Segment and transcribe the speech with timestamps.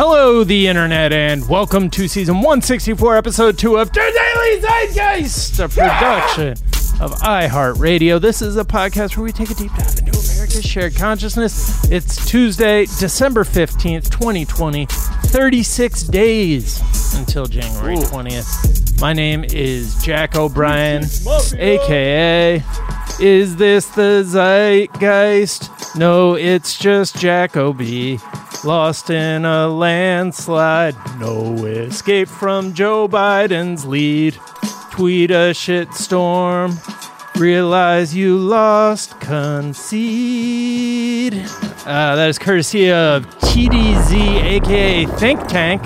[0.00, 5.68] Hello, the internet, and welcome to season 164, episode 2 of The Daily Zeitgeist, a
[5.68, 6.52] production
[7.02, 8.20] of iHeartRadio.
[8.20, 11.90] This is a podcast where we take a deep dive into America's shared consciousness.
[11.90, 16.80] It's Tuesday, December 15th, 2020, 36 days
[17.18, 19.00] until January 20th.
[19.00, 21.06] My name is Jack O'Brien,
[21.56, 22.62] aka
[23.18, 25.96] Is This the Zeitgeist?
[25.96, 28.20] No, it's just Jack O'B.
[28.64, 34.34] Lost in a landslide, no escape from Joe Biden's lead.
[34.90, 36.74] Tweet a shitstorm,
[37.38, 41.34] realize you lost, concede.
[41.86, 45.80] Uh, that is courtesy of TDZ, aka Think Tank.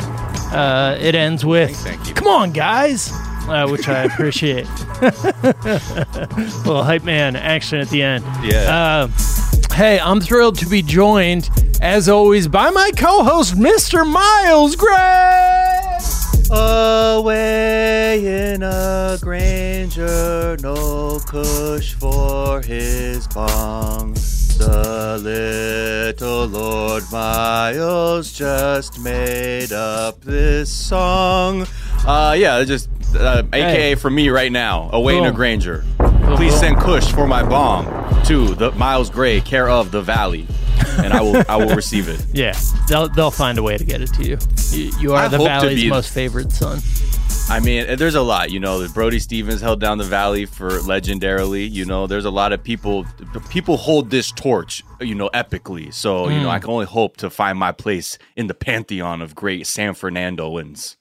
[0.53, 2.15] Uh, it ends with, Thank you.
[2.15, 3.11] come on, guys,
[3.49, 4.67] uh, which I appreciate.
[6.65, 8.25] little hype man action at the end.
[8.43, 9.09] Yeah.
[9.75, 11.49] Hey, I'm thrilled to be joined,
[11.81, 14.07] as always, by my co-host, Mr.
[14.07, 15.99] Miles Gray.
[16.51, 24.13] Away in a Granger, no cush for his bong.
[24.59, 31.67] The little Lord Miles just made up this song.
[32.07, 33.95] Uh, yeah, just uh, AKA Hey.
[33.95, 34.91] for me right now.
[34.93, 35.85] Away in a Granger.
[36.37, 37.85] Please send Kush for my bomb
[38.25, 40.47] to the Miles Gray, care of the Valley,
[40.99, 42.25] and I will I will receive it.
[42.33, 44.39] Yeah, they'll they'll find a way to get it to you.
[44.71, 46.81] You, you are I the hope to Valley's be- most favorite son.
[47.49, 48.51] I mean, eh, there's a lot.
[48.51, 51.71] You know, Brody Stevens held down the valley for legendarily.
[51.71, 53.05] You know, there's a lot of people.
[53.51, 54.83] People hold this torch.
[55.01, 55.93] You know, epically.
[55.93, 56.51] So you know, hmm.
[56.51, 60.97] I can only hope to find my place in the pantheon of great San Fernandoans.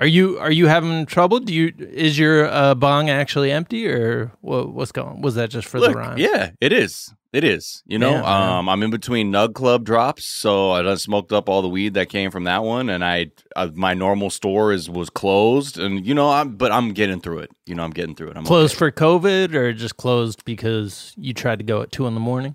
[0.00, 1.40] Are you are you having trouble?
[1.40, 5.22] Do you is your uh, bong actually empty or what, what's going?
[5.22, 6.18] Was that just for Look, the rhyme?
[6.18, 7.12] yeah, it is.
[7.32, 7.82] It is.
[7.84, 11.48] You know, Yeah, um, I'm in between Nug Club drops, so I done smoked up
[11.48, 14.88] all the weed that came from that one, and I uh, my normal store is
[14.88, 17.50] was closed, and you know, I'm but I'm getting through it.
[17.66, 18.36] You know, I'm getting through it.
[18.36, 18.78] I'm Closed okay.
[18.78, 22.54] for COVID or just closed because you tried to go at two in the morning?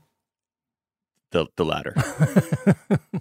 [1.32, 1.94] the the latter.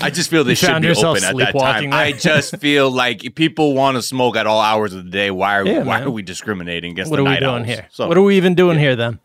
[0.00, 1.90] I just feel they You should found be open at that time.
[1.90, 1.98] there.
[1.98, 5.30] I just feel like if people want to smoke at all hours of the day.
[5.30, 6.08] Why are Yeah, why man.
[6.08, 7.66] are we discriminating against what the are we night doing owls?
[7.66, 7.88] here?
[7.90, 9.18] So What are we even doing here then?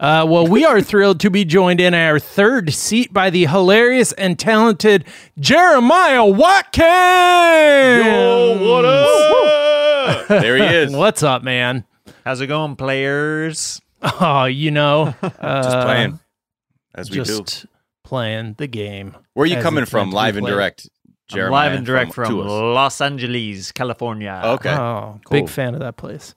[0.00, 4.12] Uh, well, we are thrilled to be joined in our third seat by the hilarious
[4.12, 5.04] and talented
[5.38, 6.84] Jeremiah Watkins.
[8.06, 10.28] Yo, what up?
[10.28, 10.92] there he is.
[10.96, 11.84] What's up, man?
[12.24, 13.80] How's it going, players?
[14.02, 15.30] Oh, you know, uh,
[15.62, 16.18] Just playing
[16.94, 17.44] as we do.
[18.04, 19.16] Just playing the game.
[19.34, 20.10] Where are you coming from?
[20.10, 20.52] meant to be Live and played.
[20.54, 20.88] direct.
[21.30, 22.46] I'm Jeremiah, live and direct from, to us.
[22.48, 24.40] Los Angeles, California.
[24.44, 24.70] Okay.
[24.70, 25.40] Oh, Cool.
[25.40, 26.34] big fan of that place.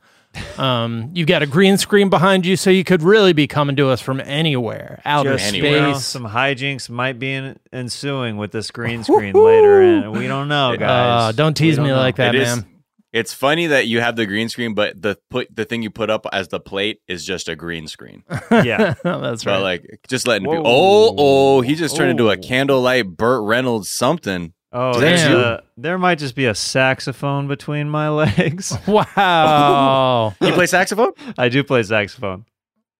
[0.57, 3.89] Um, you've got a green screen behind you, so you could really be coming to
[3.89, 5.71] us from anywhere, outer Just Anywhere.
[5.71, 6.05] you know, space.
[6.05, 10.73] some hijinks might be in, ensuing with this green screen later, and we don't know,
[10.73, 11.35] Uh, guys.
[11.35, 12.01] don't tease me don't know.
[12.01, 12.65] like that, It is- man.
[13.13, 16.09] It's funny that you have the green screen, but the put the thing you put
[16.09, 18.23] up as the plate is just a green screen.
[18.51, 19.59] Yeah, That's But right.
[19.83, 20.63] like, just letting people.
[20.65, 24.53] Oh, oh, he just turned into a candlelight Burt Reynolds something.
[24.73, 25.01] Oh, Damn.
[25.01, 28.77] there's a, there might just be a saxophone between my legs.
[28.87, 30.35] wow.
[30.41, 31.11] You play saxophone?
[31.37, 32.45] I do play saxophone.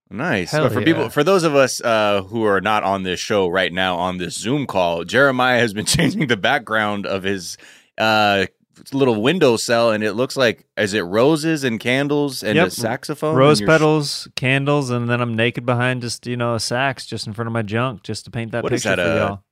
[0.09, 0.51] Nice.
[0.51, 0.85] Hell But for yeah.
[0.85, 4.17] people, for those of us uh, who are not on this show right now on
[4.17, 7.57] this Zoom call, Jeremiah has been changing the background of his
[7.97, 8.46] uh,
[8.94, 12.68] little window cell, and it looks like is it roses and candles and Yep.
[12.68, 16.56] a saxophone, Rose and you're- petals, candles, and then I'm naked behind just you know
[16.56, 18.96] a sax just in front of my junk just to paint that What is picture
[18.96, 19.44] that, for uh, y'all.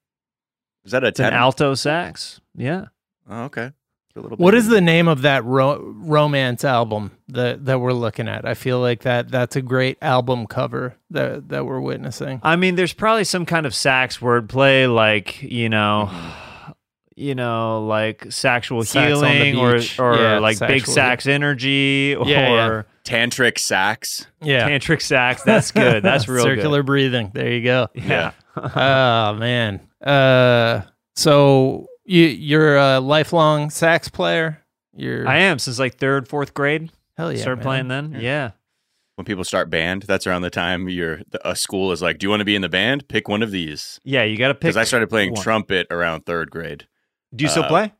[0.86, 1.38] Is that a It's an tenor?
[1.38, 2.40] alto sax.
[2.56, 2.86] Yeah.
[3.30, 3.72] Oh, okay.
[4.18, 4.60] A little What bit.
[4.60, 8.46] is the name of that ro- romance album that that we're looking at?
[8.46, 12.40] I feel like that that's a great album cover that that we're witnessing.
[12.42, 16.10] I mean, there's probably some kind of sax wordplay, like you know,
[17.16, 22.16] you know, like sexual Sax on the healing, or or Yeah, like big sax energy,
[22.16, 22.82] or Yeah, yeah.
[23.06, 24.28] tantric sax?
[24.42, 25.44] Yeah, tantric sax.
[25.44, 26.04] That's good.
[26.04, 27.32] That's real circular breathing.
[27.34, 27.88] There you go.
[27.94, 28.04] good.
[28.06, 28.32] Yeah.
[28.58, 29.82] oh man.
[30.04, 30.82] Uh,
[31.16, 34.62] so you you're a lifelong sax player.
[34.94, 36.92] You're I am since like third, fourth grade.
[37.18, 37.42] hell yeah.
[37.42, 37.64] Started man.
[37.64, 38.22] playing then.
[38.22, 38.52] Yeah.
[39.16, 42.30] When people start band, that's around the time your a school is like, "Do you
[42.30, 43.08] want to be in the band?
[43.08, 44.24] Pick one of these." Yeah.
[44.24, 44.62] You got to pick.
[44.62, 45.42] Because I started playing one.
[45.42, 46.86] trumpet around third grade.
[47.36, 47.94] Do you still uh, play?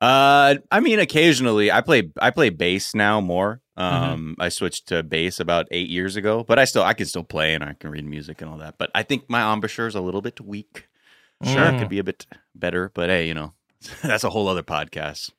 [0.00, 3.60] Uh, I mean, occasionally I play I play bass now more.
[3.78, 4.04] Mm-hmm.
[4.12, 7.24] Um, I switched to bass about eight years ago, but I still I can still
[7.24, 8.76] play and I can read music and all that.
[8.78, 10.88] But I think my embouchure is a little bit weak.
[11.42, 11.74] Sure, Mm.
[11.74, 13.52] it could be a bit better, but hey, you know,
[14.02, 15.30] that's a whole other podcast.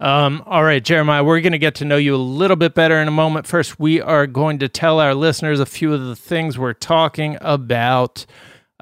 [0.00, 2.96] Um, all right, Jeremiah, we're going to get to know you a little bit better
[3.00, 3.46] in a moment.
[3.46, 7.38] First, we are going to tell our listeners a few of the things we're talking
[7.40, 8.26] about.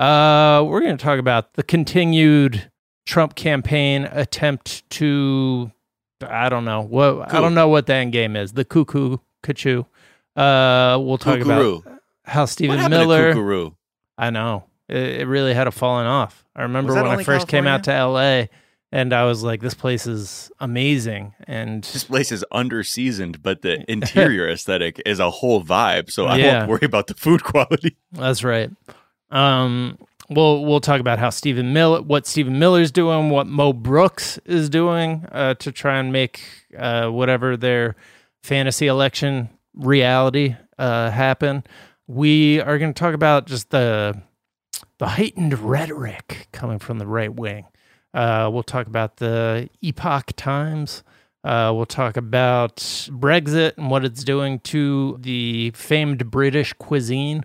[0.00, 2.70] Uh, we're going to talk about the continued
[3.04, 5.70] Trump campaign attempt to,
[6.26, 8.52] I don't know what I don't know what the end game is.
[8.54, 9.84] The cuckoo kachu.
[10.34, 11.80] Uh, we'll talk Kookaroo.
[11.84, 13.34] about how What Stephen happened Miller.
[13.34, 13.76] to
[14.16, 16.46] I know it, it really had a fallen off.
[16.56, 18.44] I remember when I only first came out to LA,
[18.92, 23.60] and I was like, "This place is amazing," and This place is under seasoned, but
[23.62, 26.10] the interior aesthetic is a whole vibe.
[26.10, 26.58] So I Yeah.
[26.60, 27.96] won't worry about the food quality.
[28.12, 28.70] That's right.
[29.30, 29.98] Um,
[30.28, 34.68] we'll we'll talk about how Stephen Miller, what Stephen Miller's doing, what Mo Brooks is
[34.68, 36.42] doing uh, to try and make
[36.76, 37.96] uh, whatever their
[38.42, 41.64] fantasy election reality uh, happen.
[42.06, 44.22] We are going to talk about just the
[44.98, 47.66] the heightened rhetoric coming from the right wing.
[48.12, 51.02] Uh, we'll talk about the Epoch Times.
[51.42, 57.44] Uh, we'll talk about Brexit and what it's doing to the famed British cuisine.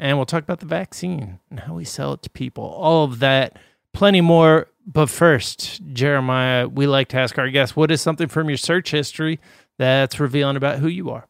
[0.00, 2.64] And we'll talk about the vaccine and how we sell it to people.
[2.64, 3.58] All of that,
[3.94, 4.68] plenty more.
[4.86, 8.90] But first, Jeremiah, we like to ask our guests what is something from your search
[8.90, 9.40] history
[9.78, 11.26] that's revealing about who you are?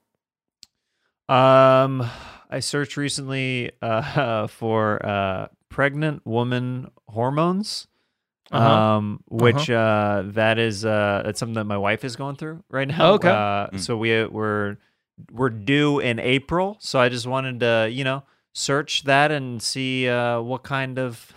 [1.29, 2.09] Um,
[2.51, 7.87] I searched recently uh, for uh, pregnant woman hormones.
[8.51, 8.69] Uh-huh.
[8.69, 12.89] Um, which uh, that is uh, that's something that my wife is going through right
[12.89, 13.13] now.
[13.13, 13.29] Okay.
[13.29, 13.81] Uh, Mm.
[13.81, 14.77] So we we're
[15.31, 20.09] we're due in April, so I just wanted to you know search that and see
[20.09, 21.33] uh, what kind of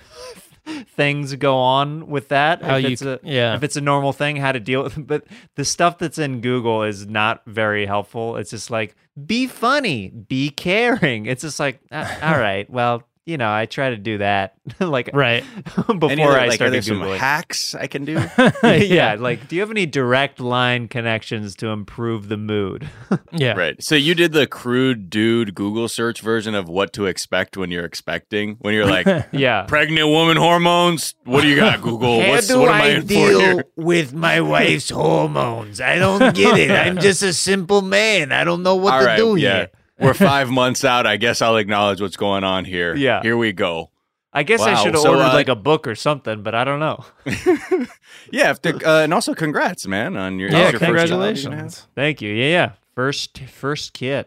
[0.95, 2.62] things go on with that.
[2.63, 3.56] How if you it's a, yeah.
[3.56, 5.07] if it's a normal thing, how to deal with it.
[5.07, 5.25] But
[5.56, 8.38] the stuff that's in Google is not very helpful.
[8.38, 8.95] It's just like,
[9.25, 11.25] be funny, be caring.
[11.25, 15.10] It's just like, uh, all right, well, you know, I try to do that like
[15.14, 15.44] Right.
[15.75, 18.14] before Any other, I like, are there started some hacks I can do?
[18.64, 22.90] yeah, like, do you have any direct line connections to improve the mood?
[23.31, 23.54] Yeah.
[23.54, 23.81] Right.
[23.81, 27.86] So you did the crude dude Google search version of what to expect when you're
[27.86, 28.58] expecting.
[28.60, 29.64] When you're like, yeah.
[29.64, 31.16] pregnant woman hormones.
[31.24, 32.20] What do you got, Google?
[32.20, 33.66] What's, what am I in for here?
[33.75, 35.80] with my wife's hormones?
[35.80, 36.72] I don't get it.
[36.72, 38.31] I'm just a simple man.
[38.31, 39.68] I don't know what to do yeah.
[40.03, 41.05] We're five months out.
[41.07, 42.95] I guess I'll acknowledge what's going on here.
[42.95, 43.21] Yeah.
[43.21, 43.89] Here we go.
[44.35, 46.63] I guess I should have so, ordered uh, like a book or something, but I
[46.63, 47.05] don't know.
[48.31, 48.51] Yeah.
[48.51, 51.25] If the, uh, and also, congrats, man, on your, Yeah, your first child you're gonna
[51.25, 51.35] have.
[51.35, 51.88] congratulations.
[51.95, 52.33] Thank you.
[52.33, 52.71] Yeah, yeah.
[52.95, 54.25] First, first kid.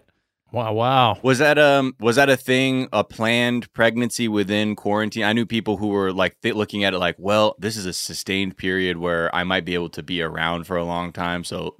[0.52, 1.18] Wow, wow.
[1.22, 5.24] Was that um was that a thing a planned pregnancy within quarantine?
[5.24, 7.92] I knew people who were like th- looking at it like, well, this is a
[7.92, 11.42] sustained period where I might be able to be around for a long time.
[11.42, 11.76] So sh- I w-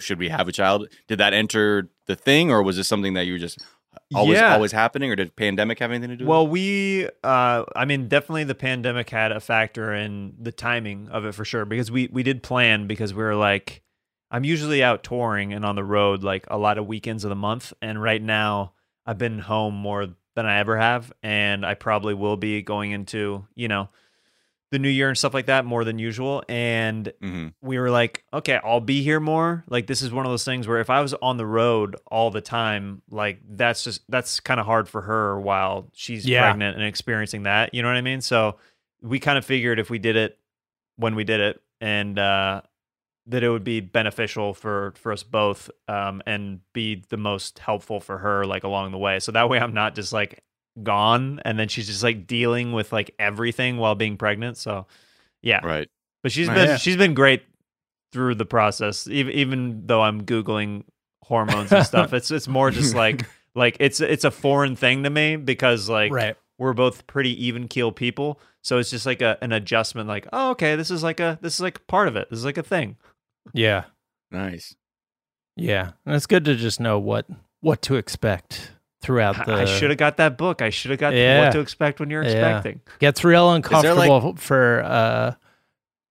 [0.00, 0.88] should we have a child?
[1.08, 3.58] Did that enter the thing, or was this something that you were just
[4.14, 4.52] always Yeah.
[4.54, 6.24] always happening, or did pandemic have anything to do?
[6.24, 11.08] with Well, we, uh, I mean, definitely the pandemic had a factor in the timing
[11.08, 13.82] of it for sure because we we did plan because we were like,
[14.30, 17.36] I'm usually out touring and on the road like a lot of weekends of the
[17.36, 18.72] month, and right now
[19.06, 23.46] I've been home more than I ever have, and I probably will be going into
[23.54, 23.88] you know
[24.72, 27.20] the new year and stuff like that more than usual, and it?
[27.22, 27.54] Mhm.
[27.62, 29.64] we were like, okay, I'll be here more.
[29.68, 32.30] Like this is one of those things where if I was on the road all
[32.30, 36.42] the time, like that's just that's kind of hard for her while she's Yeah.
[36.42, 37.74] pregnant and experiencing that.
[37.74, 38.20] You know what I mean?
[38.20, 38.56] So
[39.02, 40.38] we kind of figured if we did it
[40.96, 42.62] when we did it and uh
[43.28, 48.00] that it would be beneficial for for us both um and be the most helpful
[48.00, 49.20] for her like along the way.
[49.20, 50.42] So that way I'm not just like
[50.82, 54.56] gone and then she's just like dealing with like everything while being pregnant.
[54.56, 54.86] So
[55.42, 55.64] yeah.
[55.64, 55.88] Right.
[56.22, 56.54] But she's Right.
[56.54, 56.76] been Yeah.
[56.76, 57.42] she's been great
[58.12, 59.06] through the process.
[59.08, 60.84] Even even though I'm googling
[61.24, 65.10] hormones and stuff, it's it's more just like like it's it's a foreign thing to
[65.10, 66.36] me because like right.
[66.58, 68.40] we're both pretty even keel people.
[68.62, 70.08] So it's just like a an adjustment.
[70.08, 72.28] Like oh okay, this is like a this is like part of it.
[72.30, 72.96] This is like a thing.
[73.52, 73.84] Yeah.
[74.30, 74.74] Nice.
[75.56, 75.92] Yeah.
[76.04, 77.26] And it's good to just know what
[77.60, 78.72] what to expect
[79.02, 80.62] throughout the I should have got that book.
[80.62, 81.44] I should have got Yeah.
[81.44, 82.30] what to expect when you're Yeah.
[82.30, 82.80] expecting.
[82.98, 85.34] gets real there, uncomfortable for uh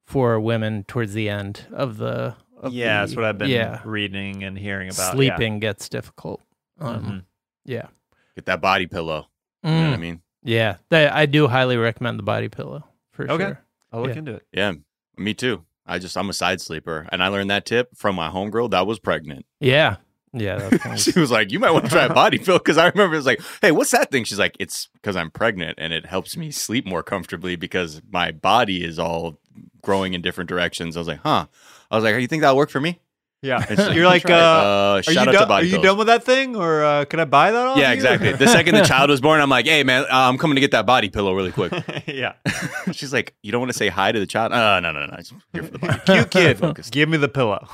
[0.06, 3.82] for women towards the end of the of Yeah, the- that's what I've been yeah
[3.84, 5.08] reading and hearing about.
[5.08, 5.12] yeah.
[5.12, 6.42] sleeping gets difficult
[6.80, 7.24] um, Mhm.
[7.65, 7.88] yeah
[8.36, 9.27] Get that body pillow.
[9.63, 10.22] You know what I Mm, mean?
[10.44, 13.44] yeah They- i do highly recommend the body pillow for Okay.
[13.44, 13.62] sure
[13.92, 14.18] I'll look Yeah.
[14.20, 14.44] into it.
[14.51, 14.74] Yeah.
[15.18, 15.63] Me too.
[15.86, 18.86] I just I'm a side sleeper, and I learned that tip from my homegirl that
[18.88, 19.46] was pregnant.
[19.60, 19.98] yeah
[20.36, 23.15] yeah she was like, "You might want to try a body pill," because I remember
[23.15, 26.06] it was like, "Hey, what's that thing?" She's like, "It's because I'm pregnant, and it
[26.06, 29.39] helps me sleep more comfortably because my body is all
[29.82, 31.48] growing in different directions." I was like, "Huh."
[31.89, 33.00] I was like, "You think that'll work for me?"
[33.45, 35.71] Yeah, And you're like, uh, uh, are shout you, out done, to body are you
[35.75, 35.83] pills.
[35.85, 37.67] done with that thing, or uh, can I buy that?
[37.67, 38.33] On yeah, exactly.
[38.33, 40.71] The second the child was born, I'm like, "Hey, man, uh, I'm coming to get
[40.71, 41.71] that body pillow really quick."
[42.07, 42.33] yeah,
[42.91, 45.13] She's like, "You don't want to say hi to the child?" Uh, no, no, no.
[45.13, 45.23] I'm
[45.53, 45.99] here for the body.
[46.05, 46.57] cute kid.
[46.57, 46.91] Focused.
[46.91, 47.67] Give me the pillow.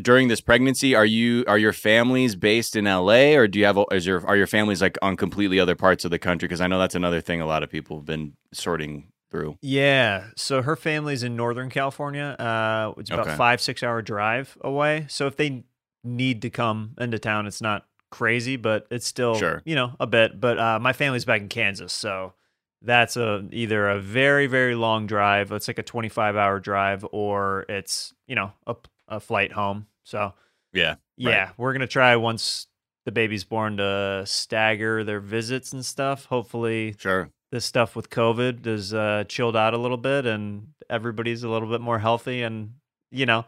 [0.00, 3.78] during this pregnancy, are you are your families based in LA, or do you have
[3.92, 6.46] is your are your families like on completely other parts of the country?
[6.46, 9.56] Because I know that's another thing a lot of people have been sorting through.
[9.62, 10.28] Yeah.
[10.36, 12.36] So her family's in Northern California.
[12.38, 13.36] Uh, it's about Okay.
[13.36, 15.06] five six hour drive away.
[15.08, 15.64] So if they
[16.04, 19.62] need to come into town, it's not crazy, but it's still Sure.
[19.66, 20.40] you know a bit.
[20.40, 22.32] But uh, my family's back in Kansas, so
[22.80, 25.52] that's a either a very very long drive.
[25.52, 28.76] It's like a twenty five hour drive, or it's you know a,
[29.08, 29.86] a flight home.
[30.04, 30.32] So
[30.72, 32.66] Yeah, yeah, we're gonna try once
[33.04, 36.26] the baby's born to stagger their visits and stuff.
[36.26, 37.30] Hopefully sure.
[37.50, 41.68] This stuff with COVID is uh, chilled out a little bit and everybody's a little
[41.68, 42.42] bit more healthy.
[42.42, 42.74] And,
[43.10, 43.44] you know,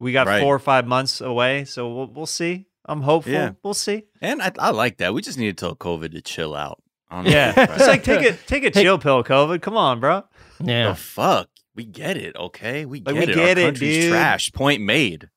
[0.00, 0.40] we got Right.
[0.42, 1.64] four or five months away.
[1.64, 2.66] So we'll, we'll see.
[2.86, 3.32] I'm hopeful.
[3.32, 3.52] Yeah.
[3.62, 4.04] We'll see.
[4.20, 5.14] And I, I like that.
[5.14, 6.82] We just need to tell COVID to chill out.
[7.10, 7.50] I Yeah.
[7.56, 8.82] if it's like, take a, take a Hey.
[8.84, 9.60] chill pill, COVID.
[9.62, 10.24] Come on, bro.
[10.62, 10.88] Yeah.
[10.88, 11.48] the fuck.
[11.74, 12.84] We get it, okay?
[12.84, 13.36] We Like, get we it.
[13.36, 14.10] get Our it, country's dude.
[14.12, 14.52] trash.
[14.52, 15.28] Point made.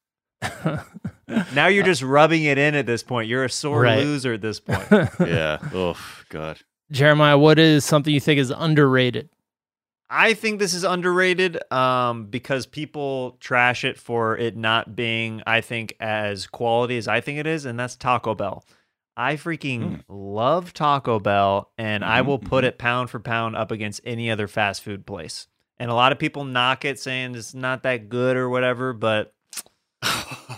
[1.56, 3.28] Now you're just rubbing it in at this point.
[3.28, 3.98] You're a sore Right.
[3.98, 4.88] loser at this point.
[5.20, 5.58] Yeah.
[5.74, 5.98] oh
[6.30, 6.60] God.
[6.92, 9.30] Jeremiah, what is something you think is underrated?
[10.10, 15.62] I think this is underrated um, because people trash it for it not being, I
[15.62, 18.64] think, as quality as I think it is, and that's Taco Bell.
[19.18, 22.68] I freaking love Taco Bell, and I Mhm, will put mhm.
[22.68, 25.48] it pound for pound up against any other fast food place.
[25.80, 29.34] And a lot of people knock it, saying it's not that good or whatever, but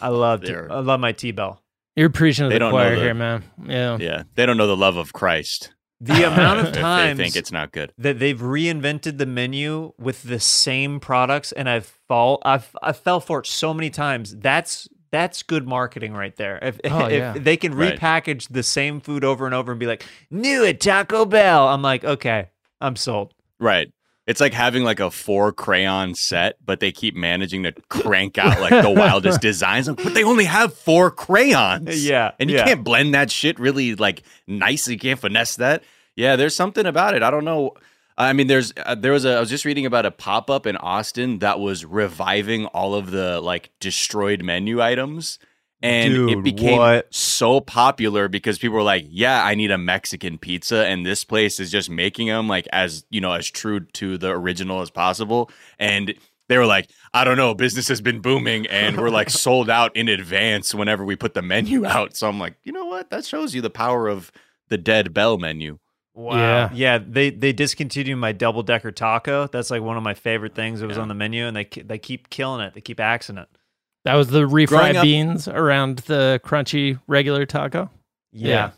[0.01, 1.62] I love t- They're- I love my T Bell.
[1.96, 3.43] You're preaching to They the don't choir the- here, man.
[3.65, 3.98] Yeah.
[4.00, 4.24] Yeah.
[4.36, 5.74] They don't know the love of Christ.
[5.99, 7.91] The amount if of they times think it's not good.
[7.97, 13.19] that they've reinvented the menu with the same products and I've fall I've I fell
[13.19, 14.35] for it so many times.
[14.35, 16.59] That's that's good marketing right there.
[16.61, 17.33] If, Oh, if yeah.
[17.37, 17.97] they can Right.
[17.97, 21.81] repackage the same food over and over and be like, new at Taco Bell, I'm
[21.81, 22.49] like, okay,
[22.81, 23.33] I'm sold.
[23.59, 23.89] Right.
[24.27, 28.60] It's like having like a four crayon set, but they keep managing to crank out
[28.60, 29.88] like the wildest designs.
[29.88, 32.05] But they only have four crayons.
[32.05, 32.31] Yeah.
[32.38, 32.65] And you yeah.
[32.65, 34.93] can't blend that shit really like nicely.
[34.96, 35.81] You can't finesse that.
[36.17, 37.24] Yeah, there's something about it.
[37.24, 37.75] I don't know.
[38.17, 40.65] I mean, there's uh, there was a I was just reading about a pop up
[40.65, 45.39] in Austin that was reviving all of the like destroyed menu items,
[45.81, 47.13] and it became what?
[47.13, 51.60] so popular because people were like, "Yeah, I need a Mexican pizza," and this place
[51.60, 55.50] is just making them like as you know as true to the original as possible,
[55.79, 56.13] and.
[56.50, 59.93] They were like, I don't know, business has been booming and we're like sold out
[59.98, 62.15] in advance whenever we put the menu out.
[62.15, 63.10] So I'm like, you know what?
[63.10, 64.31] That shows you the power of
[64.69, 65.79] the dead bell menu.
[66.13, 66.38] Wow.
[66.38, 66.69] Yeah.
[66.74, 67.00] Yeah.
[67.05, 69.48] They they discontinued my double decker taco.
[69.48, 71.01] That's like one of my favorite things that was Yeah.
[71.01, 72.74] on the menu, and they they keep killing it.
[72.74, 73.50] They keep axing it.
[74.07, 77.89] That was the refried up- beans around the crunchy regular taco.
[78.31, 78.71] Yeah.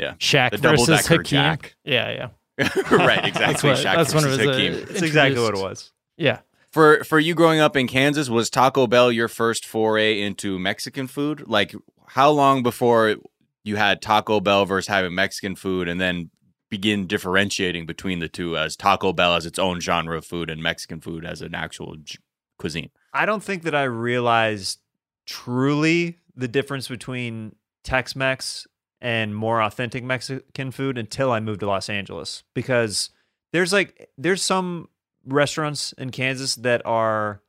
[0.00, 1.24] Shaq The versus double-decker Hakeem.
[1.24, 1.74] Jack.
[1.84, 2.28] Yeah, yeah.
[2.90, 3.70] right, That's exactly.
[3.70, 4.82] what, Shaq that's one of versus his.
[4.82, 5.92] uh, That's exactly what it was.
[6.16, 6.38] Yeah.
[6.70, 11.06] For for you growing up in Kansas, was Taco Bell your first foray into Mexican
[11.08, 11.44] food?
[11.48, 11.74] Like
[12.06, 13.16] how long before
[13.64, 16.30] you had Taco Bell versus having Mexican food and then
[16.70, 20.62] begin differentiating between the two as Taco Bell as its own genre of food and
[20.62, 22.18] Mexican food as an actual j-
[22.58, 22.90] cuisine?
[23.12, 24.80] I don't think that I realized
[25.26, 28.66] truly the difference between Tex Mex
[29.00, 33.10] and more authentic Mexican food until I moved to Los Angeles because
[33.52, 34.88] there's like there's some
[35.24, 37.40] restaurants in Kansas that are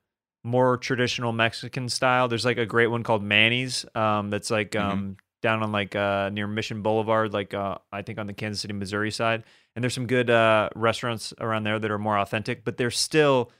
[0.43, 2.27] more traditional Mexican style.
[2.27, 4.81] There's like a great one called Manny's um, that's like Mhm.
[4.81, 8.61] um, down on like uh, near Mission Boulevard, like uh, I think on the Kansas
[8.61, 9.43] City, Missouri side.
[9.75, 13.51] And there's some good uh, restaurants around there that are more authentic, but they're still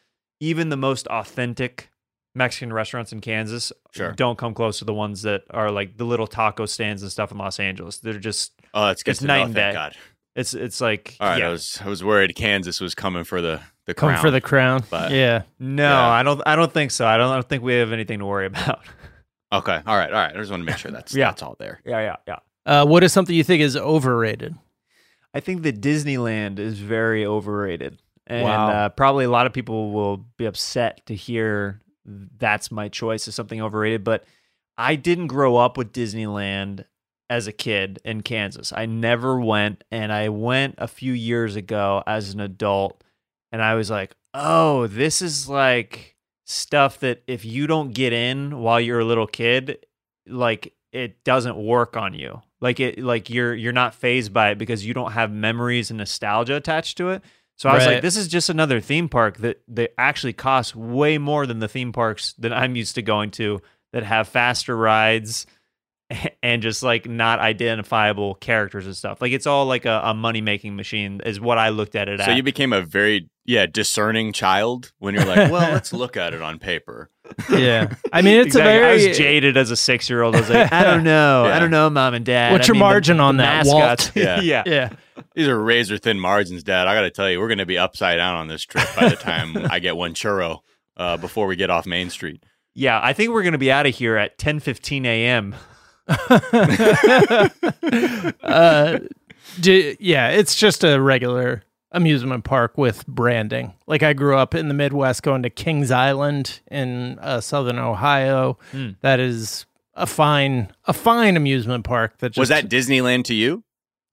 [0.42, 1.89] even the most authentic
[2.36, 4.12] Mexican restaurants in Kansas Sure.
[4.12, 7.32] don't come close to the ones that are like the little taco stands and stuff
[7.32, 7.98] in Los Angeles.
[8.00, 9.46] They're just Oh, that's good It's night know.
[9.46, 9.74] and day.
[9.74, 9.96] God.
[10.36, 11.48] it's it's like All right, yeah.
[11.48, 14.22] I was I was worried Kansas was coming for the the Come crown.
[14.22, 14.84] for the crown.
[14.90, 15.44] But- yeah.
[15.60, 16.08] no, Yeah.
[16.08, 17.08] I don't I don't think so.
[17.08, 18.82] I don't, I don't think we have anything to worry about.
[19.52, 20.32] Okay, all right, all right.
[20.36, 21.30] I just want to make sure that's Yeah.
[21.32, 21.82] that's all there.
[21.86, 22.36] yeah, yeah, yeah.
[22.66, 24.54] Uh, what is something you think is overrated?
[25.34, 28.00] I think that Disneyland is very overrated.
[28.28, 28.70] And Wow.
[28.70, 31.82] uh, probably a lot of people will be upset to hear
[32.38, 34.04] that's my choice is something overrated.
[34.04, 34.26] But
[34.78, 36.86] I didn't grow up with Disneyland
[37.30, 38.74] as a kid in Kansas.
[38.74, 39.84] I never went.
[39.92, 43.04] And I went a few years ago as an adult.
[43.52, 48.60] And I was like, oh, this is like stuff that if you don't get in
[48.60, 49.86] while you're a little kid,
[50.28, 52.42] like it doesn't work on you.
[52.62, 55.98] Like it like you're you're not phased by it because you don't have memories and
[55.98, 57.24] nostalgia attached to it.
[57.60, 57.94] So I was Right.
[57.96, 61.68] like, this is just another theme park that that actually costs way more than the
[61.68, 63.62] theme parks that I'm used to going to
[63.92, 65.46] that have faster rides
[66.44, 69.22] and just like not identifiable characters and stuff.
[69.22, 72.20] Like it's all like a, a money making machine is what I looked at it
[72.20, 72.38] as So at.
[72.38, 76.42] you became a very yeah discerning child when you're like, well, let's look at it
[76.42, 77.10] on paper.
[77.50, 78.62] Yeah, I mean it's Exactly.
[78.62, 80.36] a very I was jaded as a six year old.
[80.36, 81.56] I was like, I don't know, Yeah.
[81.56, 82.52] I don't know, mom and dad.
[82.52, 84.08] What's I your mean, the- margin on the that, mascots.
[84.08, 84.12] Walt?
[84.26, 84.42] Yeah.
[84.42, 84.64] yeah.
[84.66, 84.90] yeah.
[85.36, 86.88] These are razor thin margins, Dad.
[86.88, 89.10] I got to tell you, we're going to be upside down on this trip by
[89.10, 90.60] the time I get one churro
[90.98, 92.42] uh, before we get off Main Street.
[92.74, 95.56] Yeah, I think we're gonna be out of here at ten fifteen a.m.
[98.44, 99.00] uh,
[99.60, 103.74] d- yeah, it's just a regular amusement park with branding.
[103.88, 108.58] Like I grew up in the Midwest, going to Kings Island in uh, Southern Ohio.
[108.72, 108.92] Hmm.
[109.02, 109.66] That is
[109.96, 112.18] a fine, a fine amusement park.
[112.20, 113.64] That just, Was that Disneyland to you?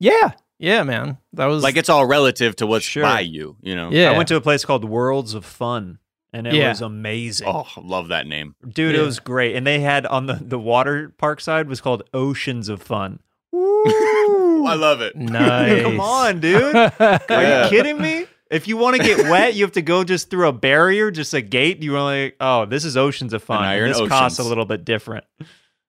[0.01, 1.19] Yeah, yeah, man.
[1.35, 3.03] That was Like it's all relative to what's Sure.
[3.03, 3.91] by you, you know?
[3.91, 4.11] yeah.
[4.11, 5.99] I went to a place called Worlds of Fun,
[6.33, 6.71] and it Yeah.
[6.71, 7.47] was amazing.
[7.49, 8.55] Oh, love that name.
[8.67, 9.03] Dude, Yeah.
[9.03, 9.55] it was great.
[9.55, 13.21] And they had on the, the water park side was called Oceans of Fun.
[14.67, 15.17] I love it.
[15.17, 15.83] nice.
[15.83, 16.75] Come on, dude.
[16.75, 16.93] Are
[17.31, 17.65] Yeah.
[17.65, 18.27] you kidding me?
[18.51, 21.35] If you want to get wet, you have to go just through a barrier, just
[21.35, 21.83] a gate.
[21.83, 23.65] You want like, oh, this is Oceans of Fun.
[23.65, 25.25] And now and this costs a little bit different.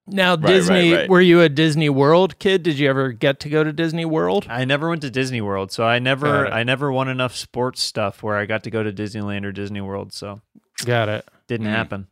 [0.07, 0.93] Now right, Disney.
[0.93, 1.09] right.
[1.09, 2.63] Were you a Disney World kid?
[2.63, 4.47] Did you ever get to go to Disney World?
[4.50, 6.47] I never went to Disney World, so I never.
[6.47, 9.81] I never won enough sports stuff where I got to go to Disneyland or Disney
[9.81, 10.41] World, so
[10.86, 11.27] Got it.
[11.47, 11.71] didn't Mm.
[11.71, 12.07] happen.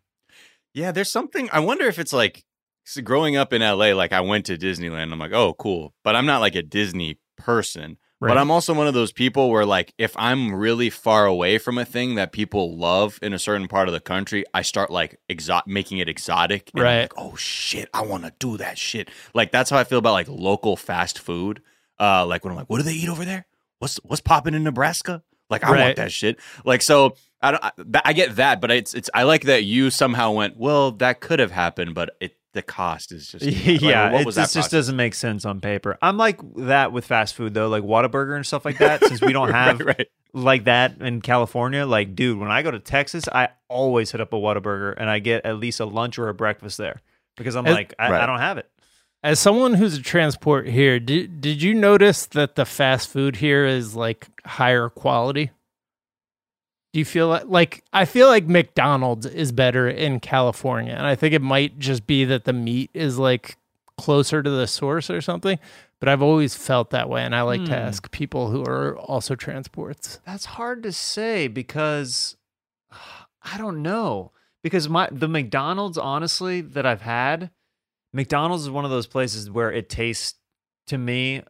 [0.74, 1.50] Yeah, there's something.
[1.54, 2.44] I wonder if it's like
[2.86, 5.12] so growing up in LA, like I went to Disneyland.
[5.12, 5.94] I'm like, oh, cool.
[6.04, 7.98] But I'm not like a Disney person.
[8.22, 8.30] Right.
[8.30, 11.78] But I'm also one of those people where, like, if I'm really far away from
[11.78, 15.20] a thing that people love in a certain part of the country, I start like
[15.30, 16.72] exo- making it exotic.
[16.74, 17.02] And Right.
[17.02, 19.10] like, oh shit, I want to do that shit.
[19.34, 21.62] Like that's how I feel about like local fast food.
[22.00, 23.46] Uh, like when I'm like, what do they eat over there?
[23.80, 25.22] What's what's popping in Nebraska?
[25.50, 25.82] Like I Right.
[25.82, 26.40] want that shit.
[26.64, 27.64] Like so, I don't.
[27.64, 27.72] I,
[28.06, 29.10] I get that, but it's it's.
[29.14, 30.56] I like that you somehow went.
[30.58, 34.26] Well, that could have happened, but it the cost is just like, yeah, what it,
[34.26, 34.72] was it just process?
[34.72, 35.98] doesn't make sense on paper.
[36.02, 39.04] I'm like that with fast food though, like Whataburger and stuff like that.
[39.06, 40.08] Since we don't have right, right.
[40.34, 44.34] like that in California, like dude, when I go to Texas, I always hit up
[44.34, 47.02] a Whataburger and I get at least a lunch or a breakfast there
[47.38, 48.68] because I'm As- like, I, I don't have it.
[49.24, 53.66] As someone who's a transport here, did did you notice that the fast food here
[53.66, 55.50] is like higher quality?
[56.96, 61.14] Do you feel like, like I feel like McDonald's is better in California, and I
[61.14, 63.58] think it might just be that the meat is like
[63.98, 65.60] closer to the source or something.
[66.00, 67.88] But I've always felt that way, and I like to Hmm.
[67.88, 70.22] ask people who are also transports.
[70.26, 72.38] That's hard to say because
[73.44, 74.32] I don't know.
[74.64, 77.52] Because my the McDonald's honestly that I've had,
[78.14, 80.40] McDonald's is one of those places where it tastes
[80.88, 81.44] to me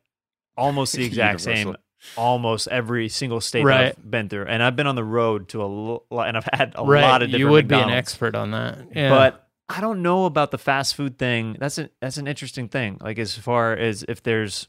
[0.57, 1.84] almost the exact same Universal.
[2.15, 3.87] Almost every single state Right.
[3.97, 4.45] I've been through.
[4.45, 7.21] And I've been on the road to a lot and I've had a right, lot
[7.21, 8.79] of different you would be an expert on that.
[8.95, 9.09] Yeah.
[9.09, 11.57] But I don't know about the fast food thing.
[11.59, 12.97] That's an that's an interesting thing.
[13.01, 14.67] Like as far as if there's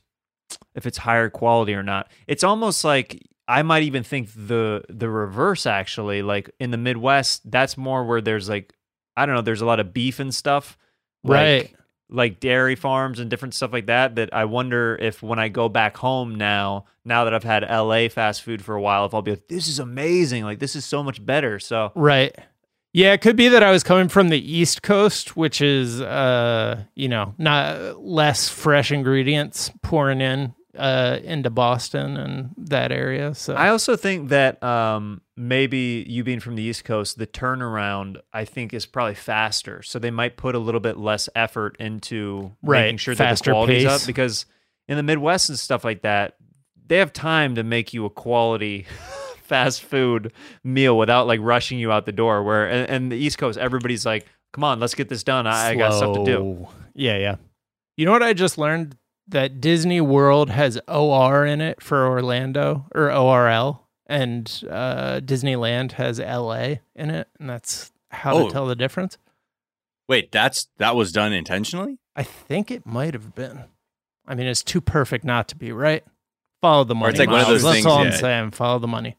[0.75, 2.11] if it's higher quality or not.
[2.27, 6.23] It's almost like I might even think the the reverse actually.
[6.23, 8.73] Like in the Midwest, that's more where there's like
[9.17, 10.79] I don't know, there's a lot of beef and stuff.
[11.25, 11.75] Like, Right.
[12.09, 14.15] Like dairy farms and different stuff like that.
[14.15, 18.09] That I wonder if when I go back home now, now that I've had LA
[18.09, 20.45] fast food for a while, if I'll be like, this is amazing.
[20.45, 21.59] Like this is so much better.
[21.59, 22.35] So Right.
[22.93, 26.85] Yeah, it could be that I was coming from the East Coast, which is uh,
[26.95, 33.35] you know, not less fresh ingredients pouring in uh into Boston and that area.
[33.35, 38.19] So I also think that um, maybe you being from the East Coast, the turnaround
[38.33, 39.83] I think is probably faster.
[39.83, 43.51] So they might put a little bit less effort into Right, making sure faster that
[43.51, 44.03] the quality's pace.
[44.03, 44.07] up.
[44.07, 44.47] Because
[44.89, 46.37] in the Midwest and stuff like that,
[46.87, 48.87] they have time to make you a quality
[49.43, 50.33] fast food
[50.65, 52.43] meal without like rushing you out the door.
[52.43, 55.47] Where and, and the East Coast, everybody's like, "Come on, let's get this done.
[55.47, 57.37] I, I got stuff to do." Yeah, yeah.
[57.97, 58.97] You know what I just learned?
[59.29, 66.19] That Disney World has OR in it for Orlando or ORL, and uh, Disneyland has
[66.21, 68.47] LA in it, and that's how Oh.
[68.47, 69.19] to tell the difference.
[70.09, 71.99] Wait, that's that was done intentionally.
[72.15, 73.65] I think it might have been.
[74.27, 76.05] I mean, it's too perfect not to be, right?
[76.63, 77.11] Follow the money.
[77.11, 78.17] it's like one of those That's things, all I'm yeah.
[78.17, 78.51] saying.
[78.53, 79.17] Follow the money.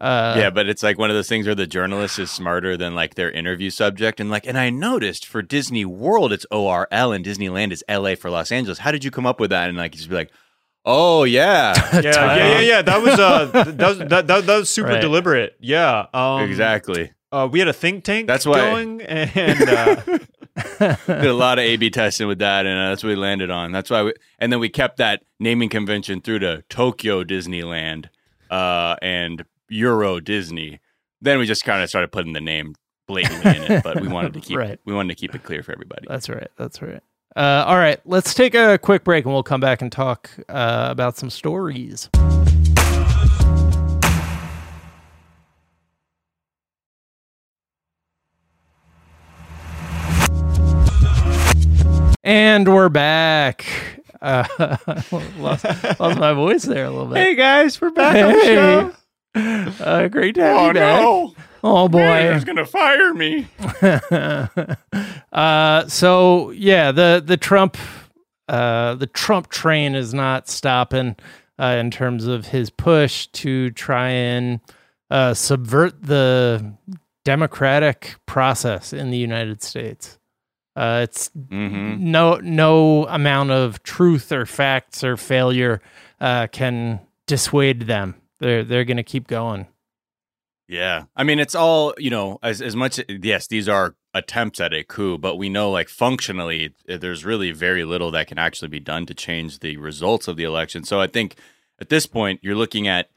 [0.00, 2.94] Uh, yeah, but it's like one of those things where the journalist is smarter than
[2.94, 7.22] like their interview subject, and like, and I noticed for Disney World it's ORL and
[7.24, 8.78] Disneyland is LA for Los Angeles.
[8.78, 9.68] How did you come up with that?
[9.68, 10.30] And like, just be like,
[10.84, 12.82] oh yeah, Yeah, yeah, yeah, yeah.
[12.82, 15.00] That was uh, that was that, that, that was super Right.
[15.00, 15.56] deliberate.
[15.60, 17.12] Yeah, um, exactly.
[17.32, 19.94] Uh, we had a think tank That's why- going, and uh,
[21.06, 23.70] Did a lot of A/B testing with that, and uh, that's what we landed on.
[23.72, 28.06] That's why, we, and then we kept that naming convention through to Tokyo Disneyland
[28.50, 30.80] uh, and Euro Disney.
[31.20, 32.74] Then we just kind of started putting the name
[33.06, 34.80] blatantly in it, but we wanted to keep Right.
[34.84, 36.06] we wanted to keep it clear for everybody.
[36.08, 36.48] That's right.
[36.56, 37.00] That's right.
[37.36, 40.88] Uh, all right, let's take a quick break and we'll come back and talk uh,
[40.90, 42.08] about some stories.
[52.24, 53.66] And we're back.
[54.22, 54.44] Uh,
[55.38, 55.64] lost,
[55.98, 57.16] lost, my voice there a little bit.
[57.16, 58.22] Hey guys, we're back hey.
[58.22, 58.94] on the
[59.34, 59.82] show.
[59.82, 61.00] Uh, great to have oh, you back.
[61.00, 61.34] No.
[61.62, 62.32] Oh boy.
[62.32, 63.46] He's gonna fire me.
[65.32, 67.76] uh, so yeah, the the Trump
[68.48, 71.16] uh, the Trump train is not stopping
[71.58, 74.60] uh, in terms of his push to try and
[75.10, 76.74] uh, subvert the
[77.24, 80.18] democratic process in the United States.
[80.76, 82.10] Uh, it's Mm-hmm.
[82.10, 85.80] no no amount of truth or facts or failure
[86.20, 88.14] uh, can dissuade them.
[88.38, 89.66] They're they're going to keep going.
[90.70, 91.04] Yeah.
[91.16, 94.84] I mean, it's all, you know, as, as much, yes, these are attempts at a
[94.84, 98.78] coup, but we know, like, functionally, eh, there's really very little that can actually be
[98.78, 100.84] done to change the results of the election.
[100.84, 101.34] So I think
[101.80, 103.10] at this point, you're looking at,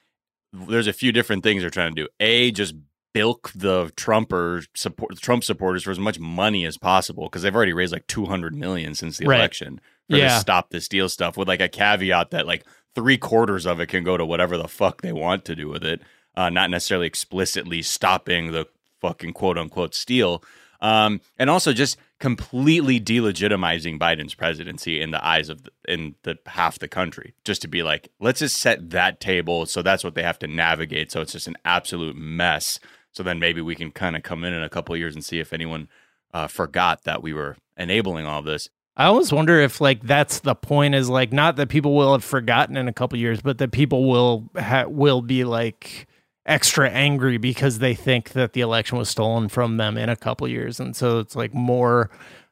[0.52, 2.08] there's a few different things they're trying to do.
[2.20, 2.74] A, just
[3.14, 7.56] bilk the Trump or support Trump supporters for as much money as possible because they've
[7.56, 9.38] already raised like 200 million since the Right.
[9.38, 10.30] election for Yeah.
[10.30, 13.86] to stop this deal stuff with like a caveat that like three quarters of it
[13.88, 16.02] can go to whatever the fuck they want to do with it
[16.36, 18.66] uh, not necessarily explicitly stopping the
[19.02, 20.44] fucking quote unquote steal.
[20.82, 26.38] Um, and also just completely delegitimizing Biden's presidency in the eyes of the, in the
[26.46, 27.34] half the country.
[27.46, 29.66] Just to be like, let's just set that table.
[29.66, 31.12] So that's what they have to navigate.
[31.12, 32.80] So it's just an absolute mess.
[33.12, 35.40] So then maybe we can kind of come in in a couple years and see
[35.40, 35.88] if anyone
[36.34, 38.70] uh, forgot that we were enabling all this.
[38.96, 42.24] I always wonder if like that's the point is like not that people will have
[42.24, 46.08] forgotten in a couple years, but that people will ha- will be like
[46.46, 50.48] extra angry because they think that the election was stolen from them in a couple
[50.48, 52.10] years, and so it's like more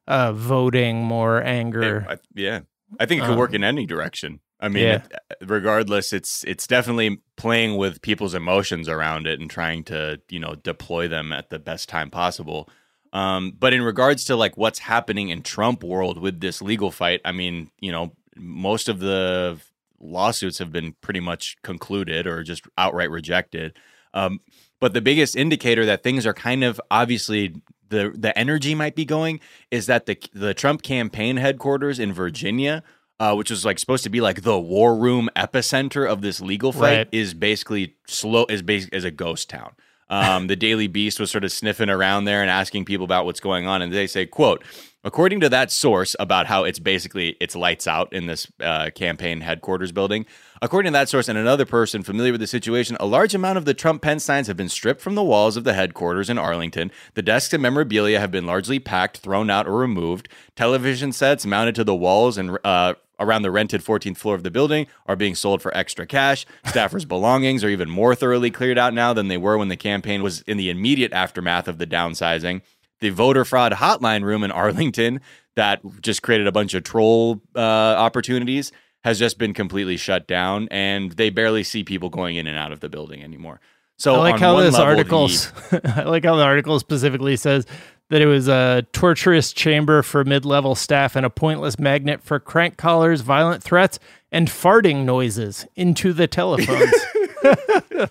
[0.07, 2.05] uh, voting, more anger.
[2.09, 2.61] I, yeah,
[2.99, 4.39] I think it could Um, work in any direction.
[4.59, 5.03] I mean, yeah.
[5.29, 10.39] it- regardless, it's it's definitely playing with people's emotions around it and trying to you
[10.39, 12.69] know deploy them at the best time possible.
[13.13, 17.19] Um, but in regards to like what's happening in Trump world with this legal fight,
[17.25, 19.59] I mean, you know, most of the
[20.01, 23.77] lawsuits have been pretty much concluded or just outright rejected.
[24.13, 24.39] Um,
[24.79, 27.55] but the biggest indicator that things are kind of obviously
[27.89, 32.83] the the energy might be going is that the the Trump campaign headquarters in Virginia,
[33.19, 36.71] uh, which was like supposed to be like the war room epicenter of this legal
[36.71, 37.09] fight, Right.
[37.11, 39.73] is basically slow is basic is a ghost town.
[40.11, 43.39] Um, the Daily Beast was sort of sniffing around there and asking people about what's
[43.39, 44.63] going on, and they say, "quote."
[45.03, 49.41] According to that source about how it's basically it's lights out in this uh, campaign
[49.41, 50.27] headquarters building,
[50.61, 53.65] according to that source and another person familiar with the situation, a large amount of
[53.65, 56.91] the Trump Pence signs have been stripped from the walls of the headquarters in Arlington.
[57.15, 60.29] The desks and memorabilia have been largely packed, thrown out, or removed.
[60.55, 64.51] Television sets mounted to the walls and uh, around the rented 14th floor of the
[64.51, 66.45] building are being sold for extra cash.
[66.65, 70.23] Staffers' belongings are even more thoroughly cleared out now than they were when the campaign
[70.23, 72.61] was in the immediate aftermath of the downsizing
[73.01, 75.19] the voter fraud hotline room in Arlington
[75.55, 78.71] that just created a bunch of troll uh, opportunities
[79.03, 82.71] has just been completely shut down, and they barely see people going in and out
[82.71, 83.59] of the building anymore.
[83.97, 85.27] So I like how this level, article.
[85.27, 87.65] the- I like how the article specifically says
[88.11, 92.75] that it was a torturous chamber for mid-level staff and a pointless magnet for crank
[92.75, 93.99] callers, violent threats,
[94.33, 96.93] and farting noises into the telephones.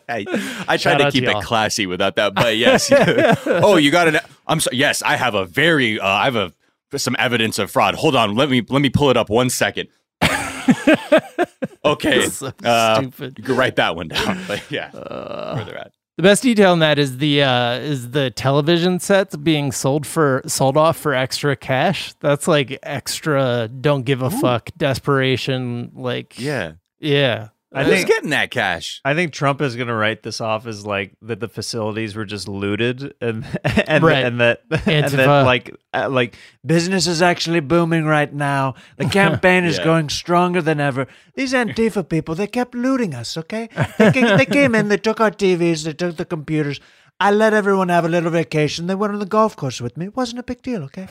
[0.09, 0.25] I,
[0.67, 2.91] I Shout tried to out to keep it classy without that, but yes.
[3.47, 4.23] oh, you got it.
[4.47, 4.79] I'm sorry.
[4.79, 6.01] Yes, I have a very.
[6.01, 6.53] Uh, I have a
[6.99, 7.95] some evidence of fraud.
[7.95, 8.35] Hold on.
[8.35, 9.89] Let me let me pull it up one second.
[11.85, 13.39] okay, So uh, stupid.
[13.39, 14.41] you can write that one down.
[14.49, 15.93] But yeah, Uh, where they're at.
[16.17, 20.43] The best detail in that is the uh, is the television sets being sold for
[20.47, 22.13] sold off for extra cash.
[22.21, 25.93] That's like extra don't give a fuck desperation.
[25.95, 27.49] Like Yeah, yeah.
[27.73, 29.01] I who's think getting that cash?
[29.05, 32.25] I think Trump is going to write this off as like that the facilities were
[32.25, 34.25] just looted and and Right.
[34.25, 35.11] and that and Antifa.
[35.17, 38.75] that like uh, like business is actually booming right now.
[38.97, 39.85] The campaign is Yeah.
[39.85, 41.07] going stronger than ever.
[41.37, 43.37] These Antifa people, they kept looting us.
[43.37, 46.81] Okay, they came, they came in, they took our TVs, they took the computers.
[47.23, 48.87] I let everyone have a little vacation.
[48.87, 50.07] They went on the golf course with me.
[50.07, 50.85] It wasn't a big deal.
[50.85, 51.07] Okay.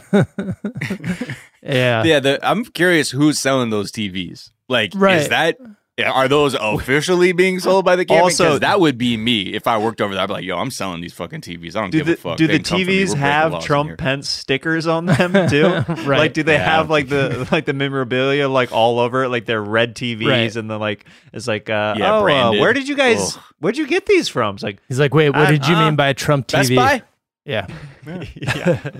[1.62, 2.04] Yeah.
[2.04, 4.52] Yeah, the, I'm curious who's selling those TVs.
[4.68, 5.18] Like, Right.
[5.18, 5.68] is that yeah,
[6.08, 8.24] are those officially being sold by the campaign?
[8.24, 10.24] Also- Also, that would be me if I worked over there.
[10.24, 11.76] I'd be like, "Yo, I'm selling these fucking TVs.
[11.76, 13.04] I don't Do give the, a fuck." do They the can come for me.
[13.04, 13.98] TVs have laws Trump.
[13.98, 15.68] Pence stickers on them too?
[16.06, 16.20] Right.
[16.20, 19.30] Like, do they Yeah, have like the like the memorabilia like all over it?
[19.30, 20.56] Like they're red TVs Right.
[20.56, 23.36] and the like it's like, uh, Yeah, oh, uh, where did you guys?
[23.38, 23.44] Ugh.
[23.60, 24.56] Where'd you get these from?
[24.56, 26.54] It's like, He's like, wait, what Uh, did you uh, mean by a Trump TV?
[26.54, 27.02] Best Buy.
[27.46, 27.68] Yeah.
[28.36, 28.92] yeah,